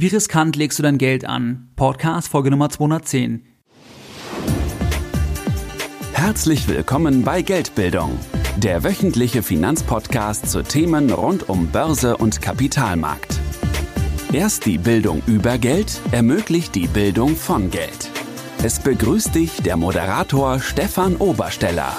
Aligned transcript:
Wie 0.00 0.06
riskant 0.06 0.54
legst 0.54 0.78
du 0.78 0.84
dein 0.84 0.96
Geld 0.96 1.24
an? 1.24 1.70
Podcast 1.74 2.28
Folge 2.28 2.52
Nummer 2.52 2.70
210. 2.70 3.42
Herzlich 6.12 6.68
willkommen 6.68 7.24
bei 7.24 7.42
Geldbildung, 7.42 8.16
der 8.58 8.84
wöchentliche 8.84 9.42
Finanzpodcast 9.42 10.48
zu 10.48 10.62
Themen 10.62 11.10
rund 11.10 11.48
um 11.48 11.66
Börse 11.72 12.16
und 12.16 12.40
Kapitalmarkt. 12.40 13.40
Erst 14.32 14.66
die 14.66 14.78
Bildung 14.78 15.20
über 15.26 15.58
Geld 15.58 16.00
ermöglicht 16.12 16.76
die 16.76 16.86
Bildung 16.86 17.34
von 17.34 17.72
Geld. 17.72 18.08
Es 18.62 18.78
begrüßt 18.78 19.34
dich 19.34 19.62
der 19.62 19.76
Moderator 19.76 20.60
Stefan 20.60 21.16
Obersteller. 21.16 21.92